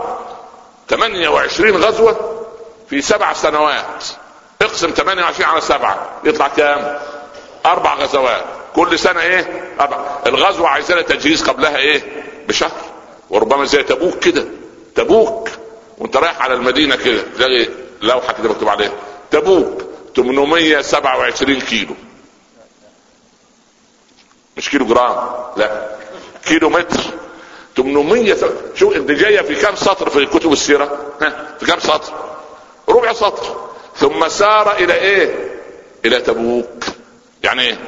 28 0.89 1.77
غزوة 1.77 2.43
في 2.91 3.03
سبع 3.03 3.33
سنوات. 3.33 4.05
اقسم 4.63 4.91
28 4.91 5.51
على 5.51 5.61
سبعة. 5.61 6.09
يطلع 6.25 6.49
كام؟ 6.49 6.99
أربع 7.67 7.95
غزوات. 7.95 8.45
كل 8.75 8.99
سنة 8.99 9.21
إيه؟ 9.21 9.75
أربع. 9.81 9.97
الغزوة 10.27 10.69
عايزة 10.69 10.95
لها 10.95 11.03
تجهيز 11.03 11.43
قبلها 11.43 11.77
إيه؟ 11.77 12.25
بشهر. 12.49 12.71
وربما 13.31 13.65
زي 13.65 13.83
تبوك 13.83 14.19
كده. 14.19 14.45
تبوك. 14.95 15.49
وأنت 15.99 16.17
رايح 16.17 16.43
على 16.43 16.55
المدينة 16.55 16.97
كده. 16.97 17.23
تلاقي 17.37 17.69
لوحة 18.03 18.33
كده 18.33 18.49
مكتوب 18.49 18.69
عليها. 18.69 18.93
تبوك. 19.31 19.83
827 20.17 21.61
كيلو. 21.61 21.95
مش 24.57 24.71
كيلو 24.71 24.85
جرام 24.87 25.17
لا. 25.57 25.87
كيلو 26.45 26.71
متر. 26.71 27.01
800 27.77 28.37
شو 28.75 28.93
انت 28.93 29.11
جاية 29.11 29.41
في 29.41 29.55
كم 29.55 29.75
سطر 29.77 30.11
في 30.11 30.27
كتب 30.27 30.53
السيرة؟ 30.53 30.99
ها 31.23 31.57
في 31.61 31.67
كم 31.67 31.79
سطر؟ 31.79 32.13
ربع 32.89 33.13
سطر. 33.13 33.71
ثم 33.97 34.29
سار 34.29 34.73
إلى 34.73 34.95
إيه؟ 34.95 35.35
إلى 36.05 36.21
تبوك. 36.21 36.85
يعني 37.43 37.63
إيه؟ 37.63 37.79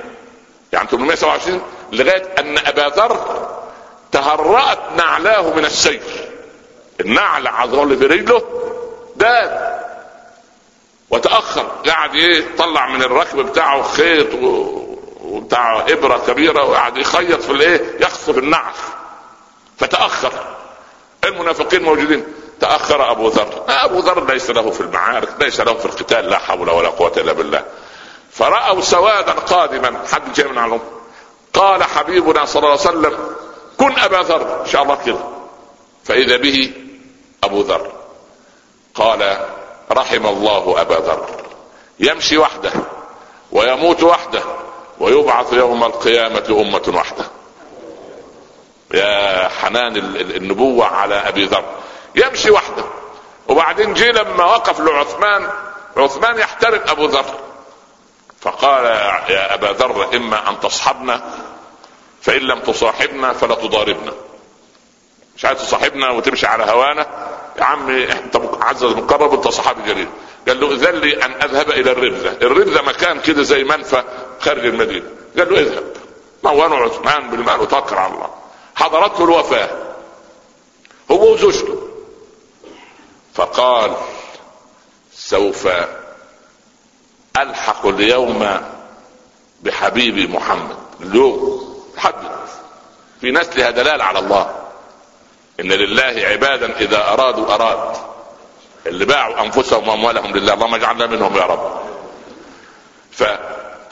يعني 0.72 0.88
827 0.88 1.62
لغاية 1.92 2.22
أن 2.38 2.58
أبا 2.58 2.88
ذر 2.96 3.48
تهرأت 4.12 4.78
نعلاه 4.96 5.54
من 5.54 5.64
السير. 5.64 6.02
النعل 7.00 7.46
عظم 7.46 7.82
اللي 7.82 7.96
في 7.96 8.06
رجله 8.06 8.42
داد 9.16 9.72
وتأخر. 11.10 11.66
قعد 11.86 12.14
إيه؟ 12.14 12.44
طلع 12.58 12.88
من 12.88 13.02
الركب 13.02 13.38
بتاعه 13.40 13.82
خيط 13.82 14.28
وبتاع 15.32 15.84
إبرة 15.88 16.18
كبيرة 16.26 16.64
وقعد 16.64 16.96
يخيط 16.96 17.42
في 17.42 17.50
الإيه؟ 17.50 17.96
يخصف 18.00 18.38
النعل 18.38 18.72
فتأخر. 19.78 20.32
المنافقين 21.24 21.82
موجودين. 21.82 22.24
تأخر 22.60 23.10
أبو 23.10 23.28
ذر. 23.28 23.64
أبو 23.68 23.98
ذر 23.98 24.24
ليس 24.32 24.50
له 24.50 24.70
في 24.70 24.80
المعارك 24.80 25.28
ليس 25.40 25.60
له 25.60 25.74
في 25.74 25.86
القتال 25.86 26.30
لا 26.30 26.38
حول 26.38 26.70
ولا 26.70 26.88
قوة 26.88 27.12
إلا 27.16 27.32
بالله. 27.32 27.64
فرأوا 28.30 28.80
سوادا 28.80 29.32
قادما. 29.32 29.98
حد 30.12 30.32
جاي 30.32 30.48
من 30.48 30.58
علم 30.58 30.80
قال 31.54 31.84
حبيبنا 31.84 32.44
صلى 32.44 32.60
الله 32.60 32.70
عليه 32.70 32.80
وسلم 32.80 33.18
كن 33.78 33.98
أبا 33.98 34.16
ذر. 34.16 34.60
إن 34.60 34.66
شاء 34.66 34.82
الله 34.82 34.98
كده. 35.06 35.18
فإذا 36.04 36.36
به 36.36 36.72
أبو 37.44 37.60
ذر. 37.60 37.92
قال 38.94 39.46
رحم 39.90 40.26
الله 40.26 40.80
أبا 40.80 40.94
ذر. 40.94 41.26
يمشي 42.00 42.38
وحده. 42.38 42.72
ويموت 43.52 44.02
وحده. 44.02 44.42
ويبعث 45.02 45.52
يوم 45.52 45.84
القيامة 45.84 46.44
أمة 46.50 46.98
وحده 46.98 47.24
يا 48.94 49.48
حنان 49.48 49.96
النبوة 50.16 50.86
على 50.86 51.14
أبي 51.14 51.44
ذر. 51.44 51.64
يمشي 52.14 52.50
وحده. 52.50 52.84
وبعدين 53.48 53.94
جه 53.94 54.10
لما 54.10 54.44
وقف 54.44 54.80
لعثمان 54.80 55.48
عثمان 55.96 56.38
يحترم 56.38 56.80
أبو 56.88 57.06
ذر. 57.06 57.24
فقال 58.40 58.84
يا 59.30 59.54
أبا 59.54 59.66
ذر 59.66 60.16
إما 60.16 60.50
أن 60.50 60.60
تصحبنا 60.60 61.22
فإن 62.22 62.40
لم 62.40 62.60
تصاحبنا 62.60 63.32
فلا 63.32 63.54
تضاربنا. 63.54 64.12
مش 65.36 65.44
عايز 65.44 65.58
تصاحبنا 65.58 66.10
وتمشي 66.10 66.46
على 66.46 66.64
هوانا؟ 66.64 67.06
يا 67.58 67.64
عمي 67.64 68.12
أنت 68.12 68.40
عز 68.60 68.84
مقرب 68.84 69.34
أنت 69.34 69.48
صحابي 69.48 69.82
جليل. 69.82 70.08
قال 70.48 70.60
له 70.60 70.72
اذن 70.72 70.94
لي 70.94 71.24
أن 71.24 71.32
أذهب 71.32 71.70
إلى 71.70 71.92
الربذه 71.92 72.36
الربذه 72.42 72.82
مكان 72.82 73.20
كده 73.20 73.42
زي 73.42 73.64
منفى 73.64 74.02
خارج 74.42 74.66
المدينة. 74.66 75.06
قال 75.38 75.54
له 75.54 75.60
اذهب. 75.60 75.92
موانه 76.44 76.76
عثمان 76.76 77.30
بالمال 77.30 77.60
وتوكل 77.60 77.96
على 77.96 78.14
الله. 78.14 78.30
حضرته 78.74 79.24
الوفاة. 79.24 79.70
هو 81.10 81.32
وزوجته. 81.32 81.88
فقال 83.34 83.92
سوف 85.14 85.68
ألحق 87.36 87.86
اليوم 87.86 88.60
بحبيبي 89.62 90.26
محمد. 90.26 90.76
اليوم. 91.00 91.62
حدث 91.96 92.60
في 93.20 93.30
نسلها 93.30 93.70
دلالة 93.70 94.04
على 94.04 94.18
الله. 94.18 94.54
إن 95.60 95.72
لله 95.72 96.26
عبادا 96.26 96.76
إذا 96.80 97.08
أرادوا 97.08 97.54
أراد. 97.54 97.96
اللي 98.86 99.04
باعوا 99.04 99.40
أنفسهم 99.40 99.88
وأموالهم 99.88 100.36
لله. 100.36 100.54
اللهم 100.54 100.74
اجعلنا 100.74 101.06
منهم 101.06 101.36
يا 101.36 101.42
رب. 101.42 101.82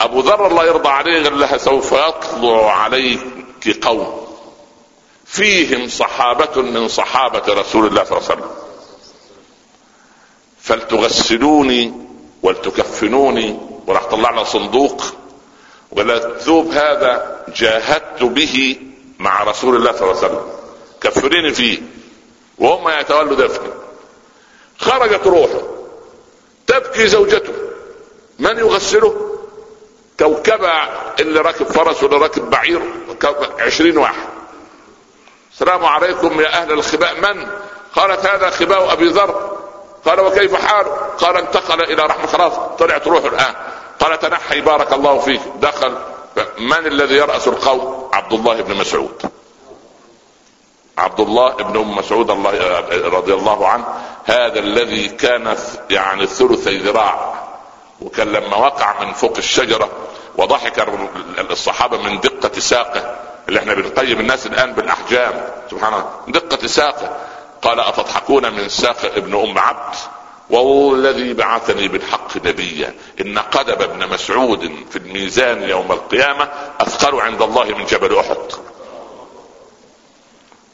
فابو 0.01 0.19
ذر 0.19 0.47
الله 0.47 0.65
يرضى 0.65 0.89
عليه 0.89 1.23
قال 1.23 1.39
لها 1.39 1.57
سوف 1.57 1.91
يطلع 1.91 2.73
عليك 2.73 3.85
قوم. 3.85 4.27
فيهم 5.25 5.87
صحابة 5.87 6.61
من 6.61 6.87
صحابة 6.87 7.43
رسول 7.53 7.87
الله 7.87 8.03
صلى 8.03 8.17
الله 8.17 8.29
عليه 8.29 8.41
وسلم. 8.41 8.51
فلتغسلوني 10.61 11.93
ولتكفنوني. 12.43 13.59
وراح 13.87 14.03
طلع 14.05 14.31
لنا 14.31 14.43
صندوق. 14.43 15.03
وقال 15.91 16.11
الثوب 16.11 16.71
هذا 16.71 17.45
جاهدت 17.55 18.23
به 18.23 18.77
مع 19.19 19.43
رسول 19.43 19.75
الله 19.75 19.91
صلى 19.91 20.01
الله 20.01 20.23
عليه 20.23 20.27
وسلم. 20.27 20.45
كفريني 21.01 21.53
فيه. 21.53 21.79
وهم 22.57 22.89
يتولوا 22.99 23.35
دفنه 23.35 23.73
خرجت 24.77 25.27
روحه. 25.27 25.61
تبكي 26.67 27.07
زوجته. 27.07 27.53
من 28.39 28.57
يغسله؟ 28.57 29.27
كوكبة 30.21 30.73
اللي 31.19 31.39
راكب 31.39 31.65
فرس 31.65 32.03
ولا 32.03 32.17
راكب 32.17 32.49
بعير 32.49 32.81
عشرين 33.59 33.97
واحد. 33.97 34.27
السلام 35.53 35.85
عليكم 35.85 36.41
يا 36.41 36.47
أهل 36.47 36.71
الخباء. 36.71 37.15
من؟ 37.15 37.47
قالت 37.95 38.25
هذا 38.25 38.49
خباء 38.49 38.93
أبي 38.93 39.07
ذر. 39.07 39.57
قال 40.05 40.19
وكيف 40.19 40.55
حاله 40.55 40.89
قال 41.17 41.37
انتقل 41.37 41.81
إلى 41.83 42.03
رحمه 42.05 42.27
خلاص 42.27 42.53
طلعت 42.79 43.07
روحه 43.07 43.27
الآن. 43.27 43.53
قال 43.99 44.19
تنحي 44.19 44.61
بارك 44.61 44.93
الله 44.93 45.19
فيك. 45.19 45.41
دخل. 45.55 45.97
من 46.59 46.85
الذي 46.85 47.15
يرأس 47.15 47.47
القوم؟ 47.47 48.09
عبد 48.13 48.33
الله 48.33 48.61
بن 48.61 48.75
مسعود. 48.75 49.31
عبد 50.97 51.19
الله 51.19 51.53
بن 51.53 51.79
أم 51.79 51.95
مسعود 51.95 52.31
الله 52.31 52.79
رضي 52.91 53.33
الله 53.33 53.67
عنه. 53.67 53.85
هذا 54.25 54.59
الذي 54.59 55.09
كان 55.09 55.57
يعني 55.89 56.27
ثلثي 56.27 56.77
ذراع. 56.77 57.33
وكان 58.01 58.31
لما 58.31 58.55
وقع 58.55 59.03
من 59.03 59.13
فوق 59.13 59.37
الشجرة 59.37 59.89
وضحك 60.37 60.87
الصحابة 61.51 61.97
من 61.97 62.19
دقة 62.19 62.59
ساقه 62.59 63.15
اللي 63.47 63.59
إحنا 63.59 63.73
بنقيم 63.73 64.19
الناس 64.19 64.45
الآن 64.45 64.73
بالأحجام 64.73 65.49
سبحان 65.71 65.93
الله 65.93 66.09
دقة 66.27 66.67
ساقه. 66.67 67.17
قال 67.61 67.79
أتضحكون 67.79 68.53
من 68.53 68.69
ساق 68.69 69.05
ابن 69.15 69.39
أم 69.39 69.59
عبد؟ 69.59 69.95
وهو 70.49 70.95
الذي 70.95 71.33
بعثني 71.33 71.87
بالحق 71.87 72.37
نبيا. 72.37 72.95
إن 73.21 73.39
قدم 73.39 73.83
ابن 73.83 74.09
مسعود 74.09 74.71
في 74.91 74.95
الميزان 74.95 75.63
يوم 75.63 75.91
القيامة 75.91 76.49
أثقل 76.79 77.21
عند 77.21 77.41
الله 77.41 77.63
من 77.63 77.85
جبل 77.85 78.17
أحد. 78.17 78.37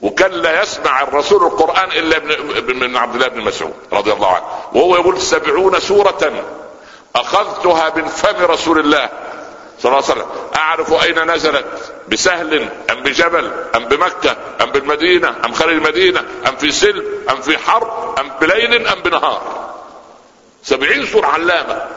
وكان 0.01 0.31
لا 0.31 0.61
يسمع 0.61 1.01
الرسول 1.01 1.43
القرآن 1.43 1.91
إلا 1.91 2.19
من 2.73 2.97
عبد 2.97 3.15
الله 3.15 3.27
بن 3.27 3.41
مسعود 3.41 3.73
رضي 3.93 4.13
الله 4.13 4.27
عنه. 4.27 4.45
وهو 4.73 4.95
يقول 4.95 5.21
سبعون 5.21 5.79
سورة 5.79 6.43
أخذتها 7.17 7.93
من 7.95 8.07
فم 8.07 8.45
رسول 8.45 8.79
الله 8.79 9.09
صلى 9.79 9.91
الله 9.91 10.03
عليه 10.09 10.21
وسلم. 10.21 10.27
أعرف 10.55 10.93
أين 11.03 11.31
نزلت 11.31 11.65
بسهل 12.07 12.69
أم 12.91 13.03
بجبل 13.03 13.51
أم 13.75 13.85
بمكة 13.85 14.35
أم 14.61 14.71
بالمدينة 14.71 15.35
أم 15.45 15.53
خارج 15.53 15.73
المدينة 15.73 16.25
أم 16.47 16.55
في 16.55 16.71
سلم 16.71 17.05
أم 17.29 17.41
في 17.41 17.57
حرب 17.57 18.19
أم 18.19 18.31
بليل 18.41 18.87
أم 18.87 19.01
بنهار. 19.01 19.41
سبعين 20.63 21.05
سورة 21.05 21.27
علامة. 21.27 21.87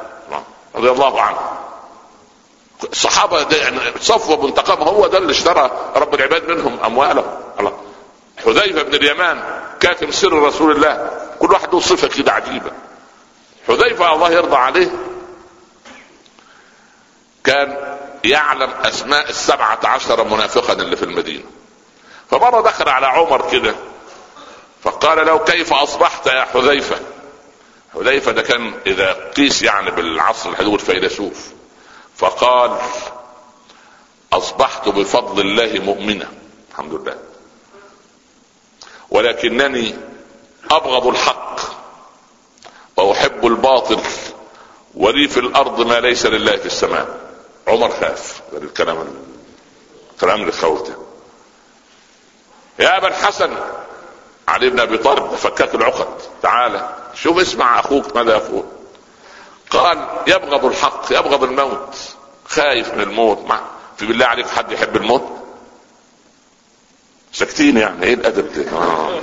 رضي 0.75 0.91
الله 0.91 1.21
عنه. 1.21 1.39
الصحابة 2.93 3.57
يعني 3.57 3.79
صفوة 4.01 4.47
منتقم 4.47 4.83
هو 4.83 5.07
ده 5.07 5.19
اللي 5.19 5.33
اشترى 5.33 5.71
رب 5.97 6.15
العباد 6.15 6.49
منهم 6.49 6.79
أموالهم. 6.85 7.25
الله. 7.61 7.81
حذيفة 8.45 8.83
بن 8.83 8.95
اليمان 8.95 9.43
كاتم 9.81 10.11
سر 10.11 10.33
رسول 10.33 10.77
الله. 10.77 11.11
كل 11.39 11.53
واحد 11.53 11.75
له 11.75 11.81
صفة 11.81 12.09
كده 12.09 12.33
عجيبة. 12.33 12.71
حذيفة 13.69 14.15
الله 14.15 14.31
يرضى 14.31 14.57
عليه 14.57 14.91
كان 17.45 17.97
يعلم 18.25 18.71
أسماء 18.71 19.31
السبعة 19.31 19.79
عشر 19.85 20.25
منافقا 20.25 20.73
اللي 20.73 20.97
في 20.97 21.03
المدينة. 21.03 21.45
فمرة 22.31 22.61
دخل 22.61 22.89
على 22.89 23.07
عمر 23.07 23.51
كده 23.51 23.75
فقال 24.83 25.27
له 25.27 25.39
كيف 25.39 25.73
أصبحت 25.73 26.27
يا 26.27 26.45
حذيفة؟ 26.45 26.97
حذيفة 27.95 28.33
ده 28.33 28.43
كان 28.43 28.73
إذا 28.87 29.13
قيس 29.13 29.63
يعني 29.63 29.91
بالعصر 29.91 30.51
الحدود 30.51 30.79
فيلسوف 30.81 31.49
فقال 32.17 32.79
أصبحت 34.33 34.89
بفضل 34.89 35.41
الله 35.41 35.81
مؤمنا 35.85 36.29
الحمد 36.71 36.95
لله. 36.95 37.19
ولكنني 39.11 39.95
أبغض 40.71 41.07
الحق. 41.07 41.61
وأحب 43.03 43.47
الباطل 43.47 44.01
ولي 44.95 45.29
في 45.29 45.41
الأرض 45.41 45.81
ما 45.81 46.01
ليس 46.01 46.27
لله 46.27 46.57
في 46.57 46.67
السماء. 46.67 47.21
عمر 47.69 47.91
خاف. 47.91 48.41
الكلام 48.53 49.05
الكلام 50.15 50.41
اللي 50.41 50.53
خوته 50.53 50.95
يا 52.79 52.97
أبا 52.97 53.09
الحسن 53.09 53.51
علي 54.49 54.71
بن 54.71 54.81
أبي 54.81 54.99
طالب 54.99 55.35
فكك 55.35 55.75
العقد. 55.75 56.09
تعالى 56.43 56.97
شوف 57.15 57.39
اسمع 57.39 57.81
أخوك 57.81 58.17
ماذا 58.17 58.33
يقول؟ 58.37 58.65
قال 59.71 60.09
يبغض 60.27 60.65
الحق 60.65 61.05
يبغض 61.11 61.45
الموت. 61.45 61.97
خايف 62.49 62.95
من 62.95 63.01
الموت. 63.01 63.39
ما 63.49 63.61
في 63.97 64.07
بالله 64.07 64.27
عليك 64.27 64.49
حد 64.49 64.73
يحب 64.73 64.97
الموت؟ 64.97 65.29
ساكتين 67.33 67.77
يعني 67.77 68.07
إيه 68.07 68.15
الأدب 68.15 68.53
ده؟ 68.53 68.71
آه. 68.79 69.21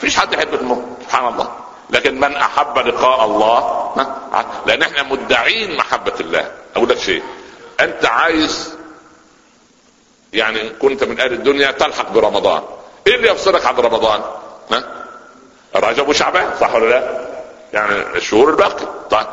فيش 0.00 0.16
حد 0.16 0.32
يحب 0.32 0.54
الموت. 0.54 0.84
سبحان 1.02 1.32
الله. 1.32 1.56
لكن 1.92 2.20
من 2.20 2.36
أحب 2.36 2.78
لقاء 2.78 3.24
الله 3.24 3.90
لأن 4.66 4.82
إحنا 4.82 5.02
مدعين 5.02 5.76
محبة 5.76 6.12
الله. 6.20 6.52
أقول 6.76 6.88
لك 6.88 6.98
شيء. 6.98 7.22
أنت 7.80 8.06
عايز 8.06 8.74
يعني 10.32 10.70
كنت 10.70 11.04
من 11.04 11.20
أهل 11.20 11.32
الدنيا 11.32 11.70
تلحق 11.70 12.10
برمضان. 12.10 12.62
إيه 13.06 13.14
اللي 13.14 13.28
يفصلك 13.28 13.66
عن 13.66 13.74
رمضان؟ 13.76 14.20
ها؟ 14.72 14.84
رجب 15.76 16.08
وشعبان 16.08 16.50
صح 16.60 16.74
ولا 16.74 16.90
لا؟ 16.90 17.28
يعني 17.72 18.16
الشهور 18.16 18.50
الباقي. 18.50 18.86
طيب. 19.10 19.26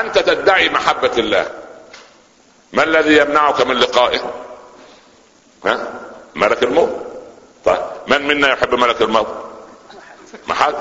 أنت 0.00 0.18
تدعي 0.18 0.68
محبة 0.68 1.12
الله. 1.18 1.50
ما 2.72 2.82
الذي 2.82 3.16
يمنعك 3.16 3.66
من 3.66 3.76
لقائه؟ 3.76 4.20
ها؟ 5.66 5.78
ملك 6.34 6.62
الموت. 6.62 7.06
طيب. 7.64 7.80
من 8.06 8.26
منا 8.26 8.52
يحب 8.52 8.74
ملك 8.74 9.02
الموت؟ 9.02 9.47
ما 10.48 10.54
حد 10.54 10.74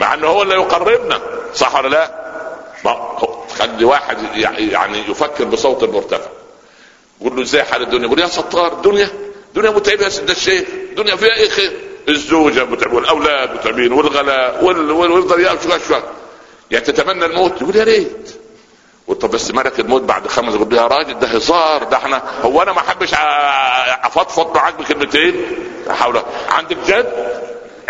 مع 0.00 0.14
إنه 0.14 0.26
هو 0.26 0.42
اللي 0.42 0.54
يقربنا 0.54 1.20
صح 1.54 1.74
ولا 1.74 1.88
لا؟ 1.88 2.20
خلي 3.58 3.84
واحد 3.84 4.18
يعني 4.34 5.10
يفكر 5.10 5.44
بصوت 5.44 5.84
مرتفع 5.84 6.30
يقول 7.20 7.36
له 7.36 7.42
إزاي 7.42 7.64
حال 7.64 7.82
الدنيا؟ 7.82 8.06
يقول 8.06 8.20
يا 8.20 8.26
ستار 8.26 8.72
الدنيا 8.72 9.08
دنيا 9.54 9.70
متعبه 9.70 10.04
يا 10.04 10.08
سيدنا 10.08 10.32
الشيخ 10.32 10.68
الدنيا 10.90 11.16
فيها 11.16 11.34
إيه 11.36 11.48
خير؟ 11.48 11.72
الزوجة 12.08 12.64
متعبة 12.64 12.94
والأولاد 12.94 13.52
متعبين 13.54 13.92
والغلاء 13.92 14.64
ويفضل 14.64 15.40
يمشي 15.40 15.86
شوية 15.88 16.02
يعني 16.70 16.84
تتمنى 16.84 17.24
الموت؟ 17.26 17.62
يقول 17.62 17.76
يا 17.76 17.84
ريت. 17.84 18.30
طب 19.20 19.30
بس 19.30 19.50
ملك 19.50 19.80
الموت 19.80 20.02
بعد 20.02 20.26
خمس 20.28 20.54
يقول 20.54 20.74
يا 20.76 20.86
راجل 20.86 21.18
ده 21.18 21.26
هزار 21.26 21.84
ده 21.84 21.96
إحنا 21.96 22.22
هو 22.42 22.62
أنا 22.62 22.72
ما 22.72 22.78
أحبش 22.78 23.10
أفضفض 24.04 24.54
معاك 24.56 24.74
بكلمتين؟ 24.74 25.44
حول 25.88 26.22
عندك 26.48 26.76
جد؟ 26.86 27.40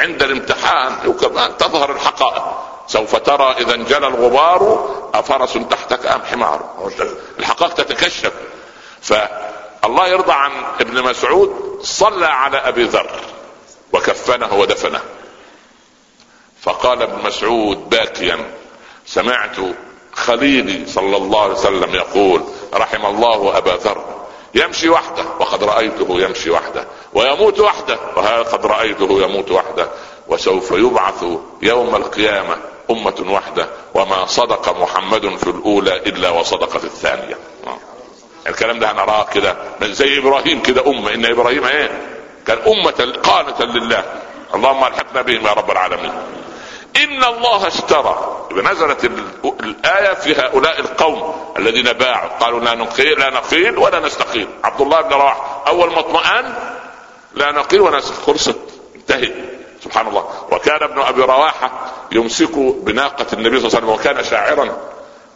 عند 0.00 0.22
الامتحان. 0.22 1.08
وكمان 1.08 1.56
تظهر 1.56 1.92
الحقائق. 1.92 2.42
سوف 2.86 3.16
ترى 3.16 3.54
إذا 3.58 3.74
انجلى 3.74 4.06
الغبار 4.06 4.90
أفرس 5.14 5.58
تحتك 5.70 6.06
أم 6.06 6.22
حمار. 6.22 6.90
الحقائق 7.38 7.74
تتكشف. 7.74 8.32
فالله 9.02 10.08
يرضى 10.08 10.32
عن 10.32 10.50
ابن 10.80 11.02
مسعود 11.02 11.78
صلى 11.82 12.26
على 12.26 12.56
أبي 12.56 12.84
ذر 12.84 13.10
وكفنه 13.92 14.54
ودفنه. 14.54 15.00
فقال 16.62 17.02
ابن 17.02 17.26
مسعود 17.26 17.88
باكيا 17.88 18.50
سمعت 19.06 19.56
خليلي 20.12 20.86
صلى 20.86 21.16
الله 21.16 21.42
عليه 21.42 21.54
وسلم 21.54 21.94
يقول 21.94 22.44
رحم 22.74 23.06
الله 23.06 23.58
أبا 23.58 23.70
ذر. 23.70 24.19
يمشي 24.54 24.88
وحده 24.88 25.24
وقد 25.40 25.64
رأيته 25.64 26.20
يمشي 26.20 26.50
وحده 26.50 26.84
ويموت 27.14 27.60
وحده 27.60 27.98
وقد 28.16 28.66
رأيته 28.66 29.22
يموت 29.22 29.50
وحده. 29.50 29.88
وسوف 30.28 30.70
يبعث 30.70 31.24
يوم 31.62 31.96
القيامة 31.96 32.56
أمة 32.90 33.24
وحدة 33.28 33.68
وما 33.94 34.26
صدق 34.26 34.80
محمد 34.82 35.36
في 35.36 35.46
الأولى 35.50 35.96
إلا 35.96 36.30
وصدق 36.30 36.78
في 36.78 36.84
الثانية. 36.84 37.38
الكلام 38.46 38.78
ده 38.78 38.92
هنراه 38.92 39.26
كده 39.34 39.56
زي 39.82 40.18
إبراهيم 40.18 40.62
كده 40.62 40.86
أمة. 40.86 41.14
إن 41.14 41.26
إبراهيم 41.26 41.64
إيه؟ 41.64 41.90
كان 42.46 42.58
أمة 42.66 43.12
قانتا 43.22 43.62
لله. 43.62 44.04
اللهم 44.54 44.84
ألحقنا 44.84 45.22
بهم 45.22 45.46
يا 45.46 45.52
رب 45.52 45.70
العالمين. 45.70 46.12
إن 46.96 47.24
الله 47.24 47.66
اشترى. 47.66 48.46
نزلت 48.52 49.10
الآية 49.44 50.14
في 50.14 50.40
هؤلاء 50.40 50.80
القوم 50.80 51.34
الذين 51.58 51.92
باعوا. 51.92 52.28
قالوا 52.28 52.60
لا 52.60 52.74
نقيل 52.74 53.18
لا 53.20 53.30
نقيل 53.30 53.78
ولا 53.78 54.00
نستقيل. 54.00 54.48
عبد 54.64 54.80
الله 54.80 55.00
بن 55.00 55.12
رواح 55.12 55.36
أول 55.66 55.92
ما 55.92 55.98
اطمأن 55.98 56.54
لا 57.34 57.52
نقيل 57.52 57.80
ولا 57.80 58.00
خلصت 58.00 58.58
انتهت 58.96 59.34
سبحان 59.84 60.08
الله. 60.08 60.24
وكان 60.50 60.82
ابن 60.82 61.00
أبي 61.00 61.22
رواحة 61.22 61.70
يمسك 62.12 62.58
بناقة 62.58 63.26
النبي 63.32 63.60
صلى 63.60 63.68
الله 63.68 63.76
عليه 63.76 63.86
وسلم 63.86 63.88
وكان 63.88 64.24
شاعرا. 64.24 64.76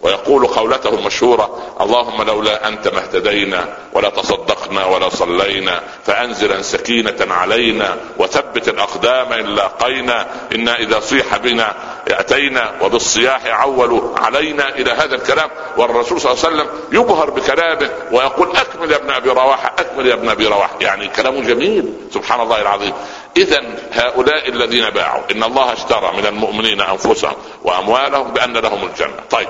ويقول 0.05 0.47
قولته 0.47 0.89
المشهورة 0.89 1.77
اللهم 1.81 2.23
لولا 2.23 2.69
أنت 2.69 2.89
ما 2.89 2.99
اهتدينا 2.99 3.69
ولا 3.93 4.09
تصدقنا 4.09 4.85
ولا 4.87 5.09
صلينا 5.09 5.81
فأنزلا 6.05 6.63
سكينة 6.63 7.35
علينا 7.35 7.97
وثبت 8.19 8.69
الأقدام 8.69 9.33
إن 9.33 9.47
لاقينا 9.55 10.27
إنا 10.55 10.75
إذا 10.75 11.01
صيح 11.01 11.37
بنا 11.37 11.75
أتينا 12.09 12.73
وبالصياح 12.83 13.47
عولوا 13.47 14.19
علينا 14.19 14.69
إلى 14.69 14.91
هذا 14.91 15.15
الكلام. 15.15 15.51
والرسول 15.77 16.21
صلى 16.21 16.33
الله 16.33 16.45
عليه 16.45 16.55
وسلم 16.55 16.69
يبهر 16.93 17.31
بكلامه 17.31 17.91
ويقول 18.13 18.57
أكمل 18.57 18.91
يا 18.91 18.97
ابن 18.97 19.11
أبي 19.11 19.31
رواحة 19.31 19.75
أكمل 19.79 20.07
يا 20.07 20.15
ابن 20.15 20.29
أبي 20.29 20.47
رواحة 20.47 20.77
يعني 20.81 21.09
كلامه 21.09 21.41
جميل 21.41 21.93
سبحان 22.15 22.41
الله 22.41 22.63
العظيم. 22.63 22.93
إذا 23.37 23.63
هؤلاء 23.93 24.49
الذين 24.49 24.91
باعوا 24.91 25.23
إن 25.31 25.43
الله 25.43 25.73
اشترى 25.73 26.13
من 26.17 26.27
المؤمنين 26.27 26.81
أنفسهم 26.81 27.37
وأموالهم 27.63 28.33
بأن 28.33 28.53
لهم 28.53 28.85
الجنة. 28.85 29.17
طيب. 29.31 29.49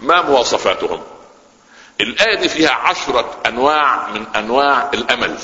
ما 0.00 0.22
مواصفاتهم؟ 0.22 1.02
الآية 2.00 2.34
دي 2.34 2.48
فيها 2.48 2.72
عشرة 2.72 3.30
أنواع 3.46 4.08
من 4.08 4.26
أنواع 4.36 4.90
الأمل. 4.94 5.38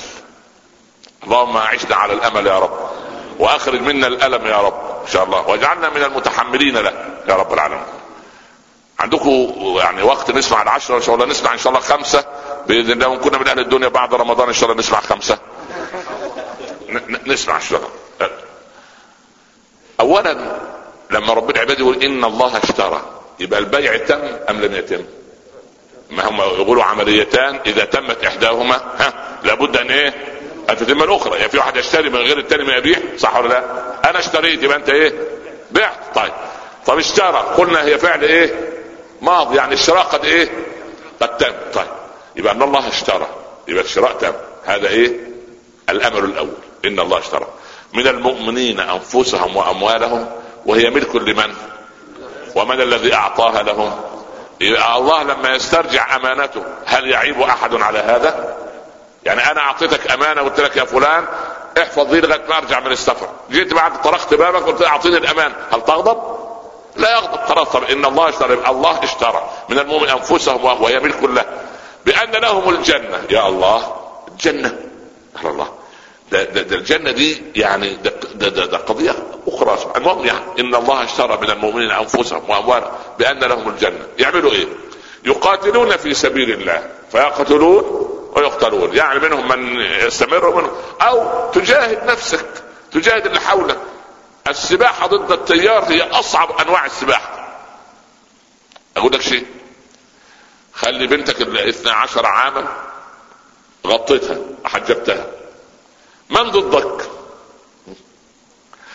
اللهم 1.25 1.57
أعشنا 1.57 1.97
على 1.97 2.13
الأمل 2.13 2.47
يا 2.47 2.59
رب 2.59 2.91
وأخرج 3.39 3.81
منا 3.81 4.07
الألم 4.07 4.47
يا 4.47 4.57
رب 4.57 5.03
إن 5.07 5.13
شاء 5.13 5.25
الله 5.25 5.49
واجعلنا 5.49 5.91
من 5.91 6.03
المتحملين 6.03 6.77
له 6.77 7.21
يا 7.29 7.35
رب 7.35 7.53
العالمين. 7.53 7.85
عندكم 9.01 9.53
يعني 9.77 10.03
وقت 10.03 10.31
نسمع 10.31 10.63
العشرة 10.63 10.97
إن 10.97 11.03
شاء 11.03 11.15
الله 11.15 11.27
نسمع 11.27 11.53
إن 11.53 11.59
شاء 11.59 11.69
الله 11.69 11.81
خمسة. 11.81 12.25
بإذن 12.67 12.93
الله 12.93 13.09
وكنا 13.09 13.39
من 13.39 13.49
أهل 13.49 13.59
الدنيا 13.59 13.89
بعد 13.89 14.15
رمضان 14.15 14.49
إن 14.49 14.55
شاء 14.55 14.71
الله 14.71 14.79
نسمع 14.79 15.01
خمسة. 15.01 15.39
نسمع 17.27 17.57
الشرع 17.57 17.89
اولا 20.01 20.59
لما 21.11 21.33
رب 21.33 21.51
العباد 21.51 21.81
يقول 21.81 22.03
إن 22.03 22.25
الله 22.25 22.59
اشترى. 22.59 23.20
يبقى 23.41 23.59
البيع 23.61 23.97
تم 23.97 24.21
أم 24.51 24.61
لم 24.61 24.75
يتم؟ 24.75 25.05
ما 26.11 26.29
هم 26.29 26.41
يقولوا 26.41 26.85
عمليتان 26.85 27.61
إذا 27.67 27.85
تمت 27.85 28.25
إحداهما 28.25 28.77
ها 28.99 29.39
لابد 29.45 29.77
أن 29.77 29.91
إيه؟ 29.91 30.15
أن 30.71 30.77
تتم 30.77 31.03
الأخرى 31.03 31.39
يعني 31.39 31.49
في 31.51 31.59
واحد 31.59 31.77
يشتري 31.77 32.11
من 32.11 32.17
غير 32.17 32.39
الثاني 32.39 32.65
ما 32.65 32.77
يبيع 32.77 32.99
صح 33.19 33.37
ولا 33.37 33.49
لا؟ 33.49 33.65
أنا 34.11 34.19
اشتريت 34.19 34.63
يبقى 34.63 34.77
أنت 34.77 34.89
إيه؟ 34.89 35.13
بعت 35.71 35.99
طيب 36.15 36.33
طب 36.87 36.99
اشترى 36.99 37.39
قلنا 37.57 37.85
هي 37.85 37.99
فعل 37.99 38.23
إيه؟ 38.25 38.55
ماضي 39.23 39.57
يعني 39.57 39.75
الشراء 39.75 40.03
قد 40.03 40.25
إيه؟ 40.25 40.49
قد 41.21 41.37
تم 41.37 41.53
طيب 41.75 41.87
يبقى 42.37 42.53
أن 42.53 42.63
الله 42.63 42.89
اشترى 42.89 43.27
يبقى 43.69 43.85
الشراء 43.85 44.13
تم 44.13 44.33
هذا 44.65 44.89
إيه؟ 44.89 45.13
الأمر 45.91 46.25
الأول 46.25 46.55
إن 46.85 47.01
الله 47.01 47.19
اشترى 47.19 47.47
من 47.95 48.07
المؤمنين 48.07 48.81
أنفسهم 48.81 49.57
وأموالهم 49.57 50.31
وهي 50.67 50.91
ملك 50.91 51.17
لمن؟ 51.17 51.55
ومن 52.55 52.81
الذي 52.81 53.15
اعطاها 53.15 53.63
لهم؟ 53.63 54.01
الله 54.97 55.23
لما 55.23 55.55
يسترجع 55.55 56.17
أمانته 56.17 56.63
هل 56.87 57.11
يعيب 57.11 57.41
أحد 57.43 57.75
على 57.75 57.99
هذا؟ 57.99 58.57
يعني 59.25 59.51
أنا 59.51 59.61
أعطيتك 59.61 60.11
أمانة 60.11 60.43
وقلت 60.43 60.61
لك 60.61 60.77
يا 60.77 60.85
فلان 60.85 61.25
احفظ 61.79 62.07
دي 62.11 62.21
لغاية 62.21 62.47
ما 62.49 62.59
أرجع 62.59 62.81
من 62.81 62.93
السفر. 62.93 63.29
جيت 63.51 63.75
بعد 63.75 64.03
طرقت 64.03 64.35
بابك 64.35 64.63
قلت 64.63 64.83
أعطيني 64.83 65.17
الأمان. 65.17 65.53
هل 65.73 65.85
تغضب؟ 65.85 66.23
لا 66.97 67.13
يغضب. 67.13 67.41
خلاص 67.49 67.77
إن 67.77 68.05
الله 68.05 68.29
اشترى 68.29 68.55
الله 68.69 69.05
اشترى. 69.05 69.51
من 69.69 69.79
المؤمن 69.79 70.09
أنفسهم 70.09 70.65
وهي 70.65 71.01
ملك 71.01 71.23
له. 71.23 71.45
بأن 72.07 72.31
لهم 72.31 72.71
الجنة. 72.71 73.23
يا 73.31 73.49
الله 73.49 73.97
الجنة. 74.29 74.79
الله. 75.45 75.69
ده, 76.33 76.45
ده, 76.45 76.63
ده 76.63 76.77
الجنة 76.77 77.11
دي 77.11 77.43
يعني 77.57 77.95
ده, 77.95 78.13
ده, 78.35 78.67
ده, 78.67 78.77
قضية 78.77 79.15
أخرى. 79.47 79.93
المهم 79.97 80.27
يعني 80.27 80.61
إن 80.61 80.75
الله 80.75 81.05
اشترى 81.05 81.39
من 81.43 81.51
المؤمنين 81.51 81.91
أنفسهم 81.91 82.51
وأموالهم 82.51 82.91
بأن 83.19 83.39
لهم 83.39 83.69
الجنة. 83.69 84.07
يعملوا 84.19 84.53
إيه؟ 84.53 84.67
يقاتلون 85.25 85.97
في 85.97 86.15
سبيل 86.15 86.51
الله 86.53 86.91
فيقتلون 87.13 87.85
ويقتلون. 88.37 88.97
يعني 88.97 89.19
منهم 89.21 89.49
من 89.49 89.81
يستمر 89.81 90.47
ومنهم. 90.47 90.71
أو 91.03 91.51
تجاهد 91.51 92.05
نفسك 92.05 92.47
تجاهد 92.93 93.27
اللي 93.27 93.41
حولك. 93.41 93.79
السباحة 94.49 95.07
ضد 95.07 95.33
التيار 95.33 95.85
هي 95.85 96.03
أصعب 96.03 96.61
أنواع 96.61 96.87
السباحة. 96.87 97.49
أقول 98.97 99.13
لك 99.13 99.21
شيء. 99.21 99.47
خلي 100.75 101.07
بنتك 101.07 101.41
الاثنى 101.41 101.91
عشر 101.91 102.27
عاما 102.27 102.67
غطيتها 103.87 104.37
حجبتها 104.65 105.27
من 106.31 106.51
ضدك. 106.51 107.11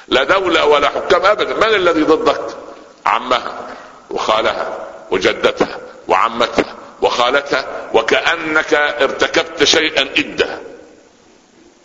لا 0.07 0.23
دولة 0.23 0.65
ولا 0.65 0.89
حكام 0.89 1.25
أبدا. 1.25 1.53
من 1.53 1.75
الذي 1.75 2.03
ضدك؟ 2.03 2.57
عمها 3.05 3.67
وخالها 4.09 4.77
وجدتها 5.11 5.79
وعمتها 6.07 6.75
وخالتها 7.01 7.89
وكأنك 7.93 8.73
ارتكبت 8.73 9.63
شيئا 9.63 10.01
إدا 10.01 10.61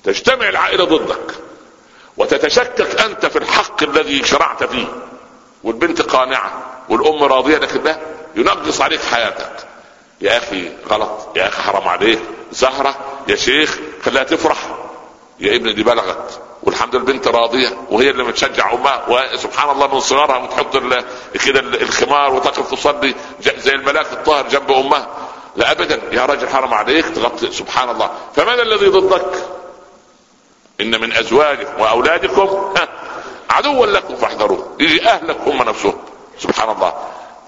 تجتمع 0.04 0.48
العائلة 0.48 0.84
ضدك 0.84 1.34
وتتشكك 2.16 3.00
أنت 3.00 3.26
في 3.26 3.38
الحق 3.38 3.82
الذي 3.82 4.24
شرعت 4.24 4.64
فيه. 4.64 4.86
والبنت 5.64 6.02
قانعة 6.02 6.80
والأم 6.88 7.22
راضية 7.24 7.58
لكن 7.58 7.82
ده 7.82 7.98
ينقص 8.36 8.80
عليك 8.80 9.00
حياتك. 9.00 9.52
يا 10.20 10.36
أخي 10.36 10.72
غلط 10.88 11.36
يا 11.36 11.48
أخي 11.48 11.62
حرام 11.62 11.88
عليك. 11.88 12.20
زهرة 12.52 12.94
يا 13.28 13.36
شيخ 13.36 13.78
خليها 14.04 14.24
تفرح. 14.24 14.89
يا 15.40 15.56
ابني 15.56 15.72
دي 15.72 15.82
بلغت. 15.82 16.40
والحمد 16.62 16.96
لله 16.96 17.06
البنت 17.06 17.28
راضية 17.28 17.68
وهي 17.90 18.10
اللي 18.10 18.24
بتشجع 18.24 18.72
أمها 18.72 19.04
وسبحان 19.08 19.70
الله 19.70 19.94
من 19.94 20.00
صغرها 20.00 20.46
بتحط 20.46 20.76
كده 21.46 21.60
الخمار 21.60 22.34
وتقف 22.34 22.70
تصلي 22.70 23.14
زي 23.40 23.72
الملاك 23.72 24.12
الطاهر 24.12 24.48
جنب 24.48 24.70
أمها. 24.70 25.08
لا 25.56 25.70
ابدا. 25.70 26.00
يا 26.12 26.26
راجل 26.26 26.48
حرم 26.48 26.74
عليك 26.74 27.06
تغطي 27.08 27.52
سبحان 27.52 27.90
الله. 27.90 28.10
فمن 28.36 28.60
الذي 28.60 28.86
ضدك؟ 28.86 29.48
إن 30.80 31.00
من 31.00 31.12
أزواجكم 31.12 31.80
وأولادكم 31.82 32.74
عدوا 33.50 33.86
لكم 33.86 34.16
فاحذروه. 34.16 34.76
يجي 34.80 35.08
اهلك 35.08 35.36
هم 35.46 35.62
نفسهم. 35.62 35.98
سبحان 36.38 36.70
الله. 36.70 36.94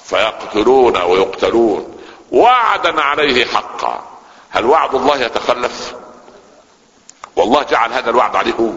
فيقتلون 0.04 0.96
ويقتلون. 1.02 1.98
وعدا 2.32 3.02
عليه 3.02 3.44
حقا. 3.44 4.02
هل 4.50 4.66
وعد 4.66 4.94
الله 4.94 5.16
يتخلف؟ 5.16 5.94
والله 7.36 7.62
جعل 7.62 7.92
هذا 7.92 8.10
الوعد 8.10 8.36
عليه 8.36 8.52
هو 8.52 8.70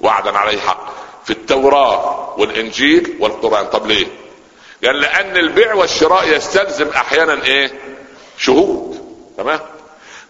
وعدا 0.00 0.38
عليه 0.38 0.60
حق 0.60 0.86
في 1.24 1.30
التوراة 1.30 2.34
والإنجيل 2.38 3.16
والقرآن 3.20 3.66
طب 3.66 3.86
ليه؟ 3.86 4.06
قال 4.84 5.00
لأن 5.00 5.36
البيع 5.36 5.74
والشراء 5.74 6.28
يستلزم 6.28 6.88
أحيانا 6.88 7.44
إيه؟ 7.44 7.72
شهود 8.38 9.00
تمام؟ 9.38 9.60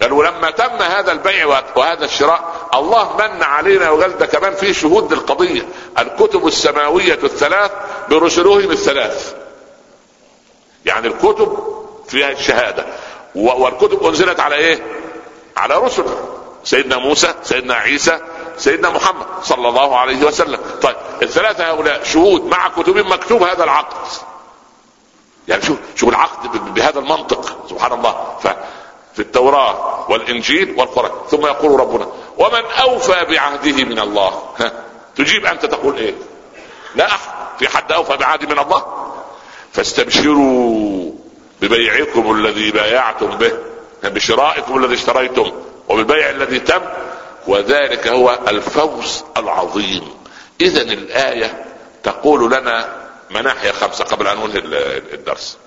قال 0.02 0.12
ولما 0.12 0.50
تم 0.50 0.82
هذا 0.82 1.12
البيع 1.12 1.46
وهذا 1.76 2.04
الشراء 2.04 2.68
الله 2.74 3.16
من 3.16 3.42
علينا 3.42 3.90
وقال 3.90 4.18
ده 4.18 4.26
كمان 4.26 4.54
في 4.54 4.74
شهود 4.74 5.12
للقضية 5.12 5.62
الكتب 5.98 6.46
السماوية 6.46 7.18
الثلاث 7.24 7.70
برسلهم 8.10 8.70
الثلاث 8.70 9.34
يعني 10.84 11.06
الكتب 11.06 11.58
فيها 12.08 12.30
الشهادة 12.30 12.86
والكتب 13.34 14.06
أنزلت 14.06 14.40
على 14.40 14.54
إيه؟ 14.54 14.82
على 15.56 15.74
رسل 15.74 16.04
سيدنا 16.64 16.96
موسى 16.96 17.34
سيدنا 17.42 17.74
عيسى 17.74 18.20
سيدنا 18.56 18.90
محمد 18.90 19.26
صلى 19.42 19.68
الله 19.68 19.98
عليه 19.98 20.24
وسلم. 20.24 20.60
طيب 20.82 20.96
الثلاثة 21.22 21.70
هؤلاء 21.70 22.04
شهود 22.04 22.44
مع 22.44 22.68
كتب 22.68 22.96
مكتوب 22.96 23.42
هذا 23.42 23.64
العقد. 23.64 23.96
يعني 25.48 25.62
شوف 25.62 25.78
شوف 25.96 26.08
العقد 26.08 26.74
بهذا 26.74 26.98
المنطق 26.98 27.68
سبحان 27.70 27.92
الله. 27.92 28.36
في 29.14 29.22
التوراة 29.22 30.06
والإنجيل 30.10 30.74
والقرآن. 30.78 31.12
ثم 31.30 31.46
يقول 31.46 31.80
ربنا 31.80 32.06
ومن 32.38 32.64
أوفى 32.80 33.24
بعهده 33.24 33.84
من 33.84 33.98
الله. 33.98 34.42
ها 34.58 34.72
تجيب 35.16 35.46
أنت 35.46 35.66
تقول 35.66 35.96
إيه؟ 35.96 36.14
لا 36.94 37.06
أحد. 37.06 37.30
في 37.58 37.68
حد 37.68 37.92
أوفى 37.92 38.16
بعهده 38.16 38.46
من 38.46 38.58
الله؟ 38.58 39.12
فاستبشروا 39.72 41.12
ببيعكم 41.60 42.32
الذي 42.32 42.70
بايعتم 42.70 43.26
به 43.26 43.52
بشرائكم 44.02 44.84
الذي 44.84 44.94
اشتريتم. 44.94 45.52
وبالبيع 45.88 46.30
الذي 46.30 46.58
تم 46.58 46.82
وذلك 47.46 48.08
هو 48.08 48.38
الفوز 48.48 49.24
العظيم. 49.36 50.14
اذا 50.60 50.82
الآية 50.82 51.64
تقول 52.02 52.52
لنا 52.52 53.02
مناحي 53.30 53.72
خمسة 53.72 54.04
قبل 54.04 54.26
ان 54.26 54.38
انهي 54.38 54.58
الدرس. 55.14 55.58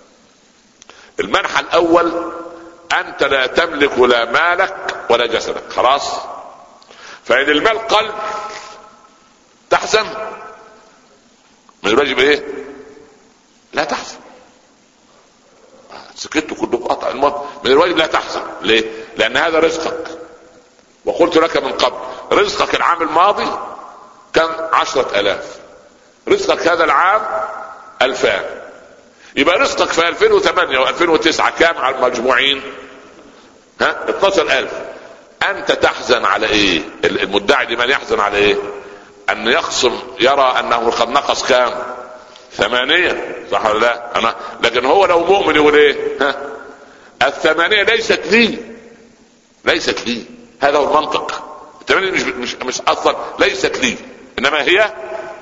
المنحى 1.20 1.60
الأول 1.60 2.34
أنت 2.94 3.24
لا 3.24 3.48
تملك 3.48 4.00
لا 4.00 4.26
مالك 4.26 5.06
ولا 5.10 5.26
جسدك. 5.26 5.72
خلاص؟ 5.72 6.12
فإن 7.26 7.50
المال 7.50 7.88
قل 7.88 8.12
تحزن. 9.70 10.06
من 11.84 11.92
الواجب 11.92 12.20
إيه 12.20 12.44
لا 13.74 13.84
تحزن. 13.84 14.18
سكت 16.16 16.54
كله 16.54 16.88
قطع 16.88 17.10
الموت. 17.10 17.46
من 17.64 17.72
الواجب 17.72 17.98
لا 17.98 18.08
تحزن. 18.08 18.44
ليه؟ 18.62 19.05
لأن 19.18 19.38
هذا 19.38 19.60
رزقك. 19.60 20.08
وقلت 21.06 21.38
لك 21.38 21.58
من 21.64 21.72
قبل 21.72 21.98
رزقك 22.32 22.76
العام 22.76 23.02
الماضي 23.02 23.48
كان 24.34 24.50
عشرة 24.74 25.20
آلاف. 25.20 25.58
رزقك 26.30 26.68
هذا 26.68 26.84
العام 26.84 27.22
ألفان. 28.02 28.44
يبقى 29.36 29.60
رزقك 29.60 29.92
في 29.92 30.08
2008 30.08 30.86
و2009 30.86 31.50
كام 31.60 31.78
على 31.78 31.96
المجموعين. 31.96 32.62
ها؟ 33.82 33.96
12000 34.10 34.72
أنت 35.50 35.72
تحزن 35.72 36.26
على 36.26 36.48
إيه؟ 36.48 36.82
المدعي 37.04 37.66
لمن 37.66 37.90
يحزن 37.90 38.20
على 38.20 38.38
إيه؟ 38.38 38.56
أن 39.30 39.48
يخصم 39.48 40.00
يرى 40.20 40.56
أنه 40.60 40.92
قد 40.92 41.10
نقص 41.10 41.48
كام؟ 41.48 41.74
ثمانية. 42.54 43.36
صح 43.52 43.66
ولا 43.66 43.80
لا؟ 43.80 44.20
أنا 44.20 44.36
لكن 44.64 44.86
هو 44.86 45.06
لو 45.06 45.24
مؤمن 45.26 45.56
يقول 45.56 45.76
إيه؟ 45.76 46.18
ها؟ 46.22 46.36
الثمانية 47.22 47.84
ليست 47.84 48.22
لي. 48.26 48.58
ليست 49.66 50.08
لي. 50.08 50.24
هذا 50.62 50.78
هو 50.78 50.84
المنطق. 50.84 51.44
الثمانية 51.82 52.12
مش 52.12 52.22
مش 52.22 52.56
مش 52.56 52.82
أصلا 52.82 53.16
ليست 53.40 53.78
لي. 53.78 53.98
إنما 54.40 54.62
هي 54.62 54.94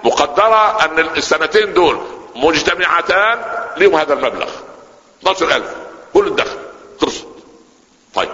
مقدرة 0.04 0.86
أن 0.86 1.00
السنتين 1.00 1.74
دول 1.74 2.02
مجتمعتان 2.36 3.42
لهم 3.78 3.96
هذا 3.96 4.14
المبلغ. 4.14 4.50
12000 5.22 5.76
كل 6.14 6.28
الدخل. 6.28 6.58
خلص. 7.02 7.24
طيب. 8.14 8.30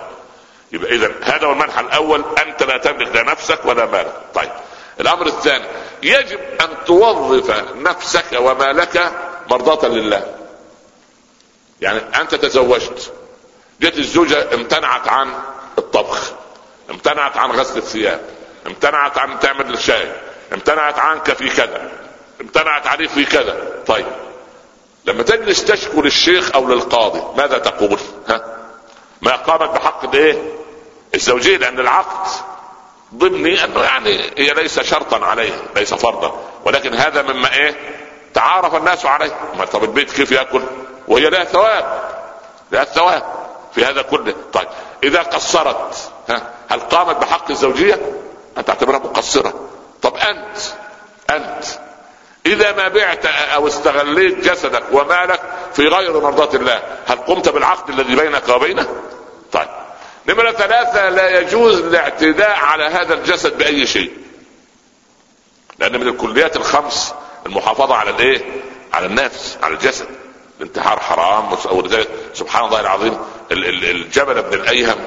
يبقى 0.72 0.96
اذا 0.96 1.12
هذا 1.22 1.48
هو 1.48 1.52
المنحى 1.52 1.82
الأول. 1.82 2.24
أنت 2.48 2.64
لا 2.64 2.78
تملك 2.78 3.16
لا 3.16 3.24
نفسك 3.24 3.66
ولا 3.66 3.86
مالك. 3.86 4.14
طيب. 4.36 4.52
الأمر 5.00 5.28
الثاني. 5.28 5.66
يجب 6.04 6.40
أن 6.62 6.70
توظف 6.86 7.64
نفسك 7.76 8.26
ومالك 8.40 9.12
مرضاة 9.52 9.88
لله. 9.88 10.36
يعني 11.82 12.00
أنت 12.22 12.36
تزوجت. 12.36 13.14
جت 13.82 13.98
الزوجة 13.98 14.54
امتنعت 14.54 15.08
عن 15.08 15.34
الطبخ 15.90 16.32
امتنعت 16.90 17.38
عن 17.38 17.52
غسل 17.52 17.78
الثياب 17.78 18.22
امتنعت 18.68 19.18
عن 19.18 19.40
تعمل 19.40 19.74
الشاي 19.74 20.12
امتنعت 20.54 21.00
عنك 21.00 21.34
في 21.34 21.50
كذا 21.50 21.92
امتنعت 22.42 22.88
عليك 22.88 23.10
في 23.10 23.26
كذا. 23.26 23.84
طيب 23.88 24.06
لما 25.06 25.24
تجلس 25.24 25.66
تشكو 25.66 26.02
للشيخ 26.02 26.56
أو 26.56 26.68
للقاضي 26.68 27.22
ماذا 27.38 27.58
تقول؟ 27.58 28.00
ها؟ 28.30 28.58
ما 29.22 29.36
قامت 29.36 29.70
بحق 29.70 30.04
الإيه؟ 30.04 30.54
الزوجية 31.16 31.58
لأن 31.58 31.80
العقد 31.80 32.28
ضمني 33.16 33.64
انه 33.64 33.82
يعني 33.84 34.32
هي 34.38 34.54
ليس 34.54 34.80
شرطا 34.80 35.26
عليه 35.26 35.52
ليس 35.76 35.94
فرضا. 35.94 36.42
ولكن 36.66 36.94
هذا 36.94 37.22
مما 37.22 37.54
إيه؟ 37.54 37.76
تعارف 38.34 38.76
الناس 38.76 39.06
عليه. 39.06 39.32
ما 39.58 39.66
طب 39.66 39.84
البيت 39.84 40.12
كيف 40.12 40.32
يأكل؟ 40.32 40.62
وهي 41.08 41.30
لها 41.30 41.44
ثواب 41.44 42.10
لها 42.72 42.84
ثواب 42.84 43.24
في 43.76 43.86
هذا 43.86 44.02
كله. 44.02 44.34
طيب 44.54 44.68
إذا 45.04 45.22
قصرت 45.22 46.12
ها 46.30 46.54
هل 46.70 46.80
قامت 46.80 47.16
بحق 47.16 47.52
الزوجية؟ 47.52 48.00
انت 48.58 48.68
تعتبرها 48.68 49.00
مقصرة. 49.00 49.70
طب 50.02 50.16
أنت 50.18 50.58
أنت 51.30 51.66
إذا 52.46 52.72
ما 52.72 52.88
بعت 52.88 53.26
أو 53.26 53.68
استغليت 53.68 54.50
جسدك 54.50 54.84
ومالك 54.92 55.42
في 55.74 55.88
غير 55.88 56.20
مرضاة 56.20 56.56
الله 56.56 56.82
هل 57.08 57.18
قمت 57.18 57.50
بالعقد 57.50 57.90
الذي 57.90 58.16
بينك 58.16 58.50
وبينه؟ 58.50 58.88
طيب. 59.52 59.68
نمرة 60.28 60.52
ثلاثة 60.52 61.10
لا 61.10 61.40
يجوز 61.40 61.80
الاعتداء 61.80 62.60
على 62.60 62.84
هذا 62.84 63.14
الجسد 63.14 63.58
بأي 63.58 63.88
شيء. 63.88 64.12
لأن 65.80 66.00
من 66.00 66.08
الكليات 66.08 66.56
الخمس 66.56 67.14
المحافظة 67.46 67.96
على 67.96 68.10
الإيه؟ 68.10 68.42
على 68.94 69.06
النفس 69.06 69.58
على 69.64 69.74
الجسد. 69.74 70.08
الانتحار 70.60 71.00
حرام 71.00 71.58
ولذلك 71.72 72.10
سبحان 72.34 72.66
الله 72.66 72.80
العظيم 72.80 73.18
الجبل 73.52 74.42
بن 74.42 74.54
الأيهم 74.54 75.06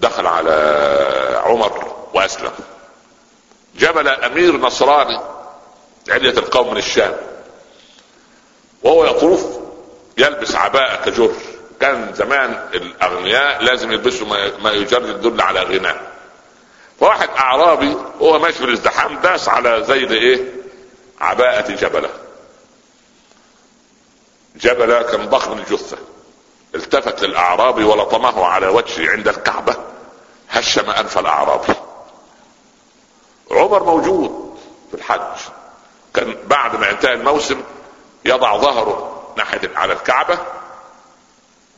دخل 0.00 0.26
على 0.26 1.42
عمر 1.44 2.06
وأسلم. 2.14 2.52
جبل 3.76 4.08
أمير 4.08 4.56
نصراني 4.56 5.20
علية 6.08 6.30
القوم 6.30 6.70
من 6.70 6.76
الشام. 6.76 7.16
وهو 8.82 9.04
يطوف 9.04 9.58
يلبس 10.18 10.54
عباءة 10.54 11.04
كجر. 11.04 11.32
كان 11.80 12.14
زمان 12.14 12.68
الأغنياء 12.74 13.62
لازم 13.62 13.92
يلبسوا 13.92 14.26
ما 14.62 14.70
يجرد 14.70 15.08
يدل 15.08 15.40
على 15.40 15.60
غنى 15.62 15.94
فواحد 17.00 17.28
أعرابي 17.28 17.96
وهو 18.20 18.38
ماشي 18.38 18.58
في 18.58 18.64
الازدحام 18.64 19.18
داس 19.18 19.48
على 19.48 19.84
زي 19.84 20.04
إيه؟ 20.04 20.52
عباءة 21.20 21.72
جبلة. 21.72 22.08
جبلة 24.56 25.02
كان 25.02 25.28
ضخم 25.28 25.52
الجثة. 25.58 25.96
التفت 26.74 27.22
للاعرابي 27.22 27.84
ولطمه 27.84 28.44
على 28.46 28.66
وجهه 28.66 29.10
عند 29.10 29.28
الكعبة 29.28 29.76
هشم 30.50 30.90
أنف 30.90 31.18
الاعرابي 31.18 31.74
عمر 33.50 33.84
موجود 33.84 34.58
في 34.90 34.96
الحج. 34.96 35.40
كان 36.14 36.36
بعد 36.46 36.76
ما 36.76 36.90
انتهى 36.90 37.12
الموسم 37.12 37.62
يضع 38.24 38.56
ظهره 38.56 39.22
ناحية 39.36 39.70
على 39.76 39.92
الكعبة 39.92 40.38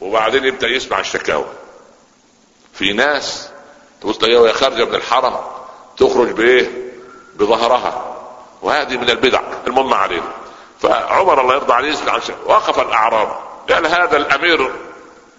وبعدين 0.00 0.44
يبدأ 0.44 0.68
يسمع 0.68 1.00
الشكاوى. 1.00 1.46
في 2.72 2.92
ناس 2.92 3.48
تبص 4.00 4.18
تلاقيها 4.18 4.40
وهي 4.40 4.52
خارجه 4.52 4.84
من 4.84 4.94
الحرم 4.94 5.40
تخرج 5.96 6.30
بإيه؟ 6.30 6.92
بظهرها. 7.36 8.16
وهذه 8.62 8.96
من 8.96 9.10
البدع 9.10 9.40
المهم 9.66 9.94
علينا. 9.94 10.32
فعمر 10.80 11.40
الله 11.40 11.54
يرضى 11.54 11.72
عليه 11.72 11.94
وقف 12.46 12.80
الأعراب. 12.80 13.47
قال 13.70 13.86
هذا 13.86 14.16
الأمير 14.16 14.72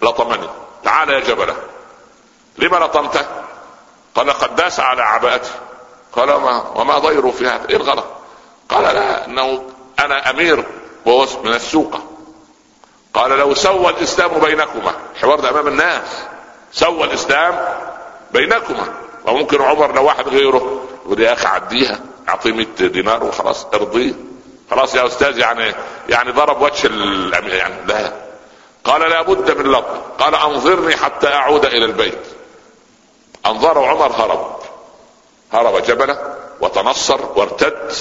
لطمني. 0.02 0.48
تعال 0.84 1.10
يا 1.10 1.20
جبلة. 1.20 1.56
لما 2.58 2.76
لطمته؟ 2.76 3.26
قال 4.14 4.30
قد 4.30 4.56
داس 4.56 4.80
على 4.80 5.02
عباءتي 5.02 5.50
قال 6.12 6.28
ما 6.28 6.68
وما 6.74 6.98
ضيره 6.98 7.30
في 7.30 7.46
هذا؟ 7.46 7.68
إيه 7.68 7.76
الغلط؟ 7.76 8.04
قال 8.68 8.82
لا 8.82 9.26
إنه 9.26 9.62
أنا 9.98 10.30
أمير 10.30 10.64
وهو 11.06 11.26
من 11.44 11.54
السوقه 11.54 12.02
قال 13.14 13.30
لو 13.30 13.54
سوى 13.54 13.88
الإسلام 13.88 14.30
بينكما. 14.40 14.92
الحوار 15.14 15.40
ده 15.40 15.50
أمام 15.50 15.68
الناس. 15.68 16.22
سوى 16.72 17.04
الإسلام 17.04 17.68
بينكما. 18.32 18.94
وممكن 19.26 19.62
عمر 19.62 19.94
لو 19.94 20.04
واحد 20.04 20.28
غيره. 20.28 20.86
يقول 21.04 21.20
يا 21.20 21.32
أخي 21.32 21.46
عديها 21.46 22.00
أعطيه 22.28 22.52
100 22.52 22.66
دينار 22.88 23.24
وخلاص 23.24 23.66
ارضيه. 23.74 24.14
خلاص 24.70 24.94
يا 24.94 25.06
أستاذ 25.06 25.38
يعني 25.38 25.74
يعني 26.08 26.30
ضرب 26.32 26.62
وجه 26.62 26.86
الامير 26.86 27.54
يعني 27.54 27.74
لا. 27.86 28.12
قال 28.84 29.00
لابد 29.10 29.58
من 29.58 29.72
لطم 29.72 30.00
قال 30.18 30.34
أنظرني 30.34 30.96
حتى 30.96 31.28
أعود 31.34 31.66
إلى 31.66 31.84
البيت. 31.84 32.18
انظره 33.46 33.86
عمر 33.86 34.12
هرب. 34.12 34.56
هرب 35.52 35.82
جبله 35.82 36.34
وتنصر 36.60 37.20
وارتد. 37.36 37.92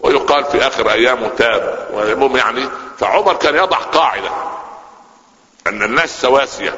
ويقال 0.00 0.44
في 0.44 0.66
آخر 0.66 0.90
أيامه 0.90 1.28
تاب. 1.28 1.88
المهم 1.94 2.36
يعني 2.36 2.68
فعمر 2.98 3.34
كان 3.34 3.54
يضع 3.56 3.76
قاعدة. 3.76 4.30
أن 5.66 5.82
الناس 5.82 6.20
سواسية. 6.20 6.74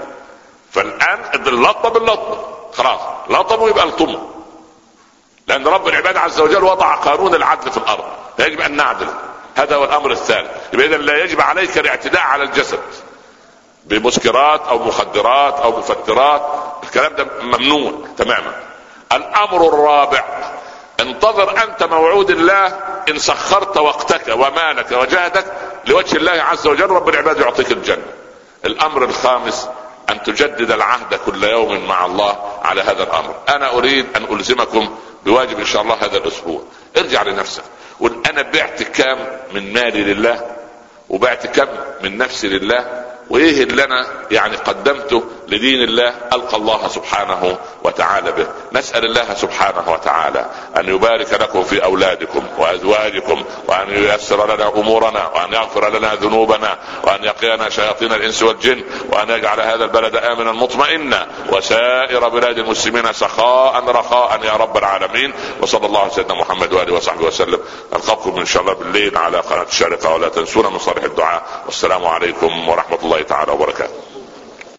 فالآن 0.71 1.21
اللطمه 1.49 1.91
باللطمه 1.91 2.37
خلاص 2.75 3.01
لطموا 3.31 3.69
يبقى 3.69 3.85
الطموا 3.85 4.21
لأن 5.47 5.67
رب 5.67 5.89
العباد 5.89 6.17
عز 6.17 6.41
وجل 6.41 6.65
وضع 6.65 6.95
قانون 6.95 7.35
العدل 7.35 7.71
في 7.71 7.77
الأرض. 7.77 8.05
فيجب 8.37 8.61
أن 8.61 8.77
نعدل. 8.77 9.07
هذا 9.55 9.77
هو 9.77 9.85
الأمر 9.85 10.11
الثالث 10.11 10.51
اذا 10.75 10.97
لا 10.97 11.25
يجب 11.25 11.41
عليك 11.41 11.79
الاعتداء 11.79 12.23
على 12.23 12.43
الجسد. 12.43 12.81
بمسكرات 13.85 14.61
أو 14.69 14.79
مخدرات 14.79 15.55
أو 15.55 15.79
مفترات. 15.79 16.43
الكلام 16.83 17.13
ده 17.15 17.27
ممنوع 17.43 17.93
تماما. 18.17 18.53
الأمر 19.13 19.69
الرابع. 19.69 20.25
انتظر 21.01 21.63
أنت 21.63 21.83
موعود 21.83 22.31
الله 22.31 22.67
إن 23.09 23.19
سخرت 23.19 23.77
وقتك 23.77 24.29
ومالك 24.29 24.93
وجهدك 24.93 25.45
لوجه 25.87 26.17
الله 26.17 26.33
عز 26.33 26.67
وجل. 26.67 26.91
رب 26.91 27.09
العباد 27.09 27.41
يعطيك 27.41 27.73
الجنة. 27.73 28.07
الأمر 28.65 29.05
الخامس. 29.05 29.69
أن 30.11 30.23
تجدد 30.23 30.71
العهد 30.71 31.15
كل 31.27 31.45
يوم 31.45 31.87
مع 31.87 32.07
الله 32.07 32.39
على 32.65 32.83
هذا 32.83 33.03
الأمر. 33.03 33.35
أنا 33.49 33.79
أريد 33.79 34.17
أن 34.17 34.25
ألزمكم 34.37 34.99
بواجب 35.25 35.59
إن 35.59 35.65
شاء 35.65 35.83
الله 35.83 35.95
هذا 35.95 36.17
الأسبوع. 36.17 36.63
ارجع 36.97 37.23
لنفسك. 37.23 37.63
قل 38.01 38.23
أنا 38.31 38.43
بعت 38.43 38.83
كام 38.83 39.19
من 39.55 39.73
مالي 39.73 40.15
لله 40.15 40.57
وبعت 41.09 41.47
كم 41.47 41.69
من 42.03 42.19
نفسي 42.19 42.49
لله 42.49 43.04
وإيه 43.31 43.63
اللي 43.63 43.85
أنا 43.85 44.07
يعني 44.31 44.57
قدمته 44.57 45.25
لدين 45.49 45.83
الله 45.83 46.15
ألقى 46.33 46.57
الله 46.57 46.89
سبحانه 46.89 47.59
وتعالى 47.85 48.33
به. 48.33 48.47
نسأل 48.73 49.05
الله 49.05 49.35
سبحانه 49.35 49.93
وتعالى 49.93 50.47
أن 50.77 50.89
يبارك 50.89 51.33
لكم 51.33 51.65
في 51.65 51.85
أولادكم 51.85 52.43
وأزواجكم 52.59 53.45
وأن 53.69 53.91
ييسر 53.91 54.55
لنا 54.55 54.69
أمورنا 54.69 55.27
وأن 55.35 55.53
يغفر 55.53 55.99
لنا 55.99 56.15
ذنوبنا 56.15 56.79
وأن 57.05 57.25
يقينا 57.25 57.71
شياطين 57.71 58.13
الإنس 58.13 58.43
والجن 58.43 58.85
وأن 59.13 59.31
يجعل 59.31 59.61
هذا 59.61 59.85
البلد 59.85 60.17
آمنا 60.17 60.53
مطمئنا 60.53 61.27
وسائر 61.53 62.29
بلاد 62.29 62.59
المسلمين 62.59 63.13
سخاء 63.13 63.85
رخاء 63.85 64.45
يا 64.45 64.53
رب 64.53 64.77
العالمين. 64.77 65.33
وصلى 65.63 65.87
الله 65.87 66.01
على 66.01 66.11
سيدنا 66.11 66.35
محمد 66.35 66.73
وآله 66.73 66.95
وصحبه 66.95 67.27
وسلم. 67.27 67.59
نلقاكم 67.93 68.39
إن 68.39 68.47
شاء 68.47 68.63
الله 68.63 68.75
بالليل 68.75 69.17
على 69.17 69.39
قناة 69.39 69.63
الشارقة 69.63 70.15
ولا 70.15 70.29
تنسونا 70.29 70.69
من 70.69 70.79
صالح 70.79 71.05
الدعاء. 71.05 71.43
والسلام 71.67 72.07
عليكم 72.07 72.69
ورحمة 72.69 72.99
الله 73.15 73.27
تعالى 73.27 73.53
وبركاته. 73.53 74.14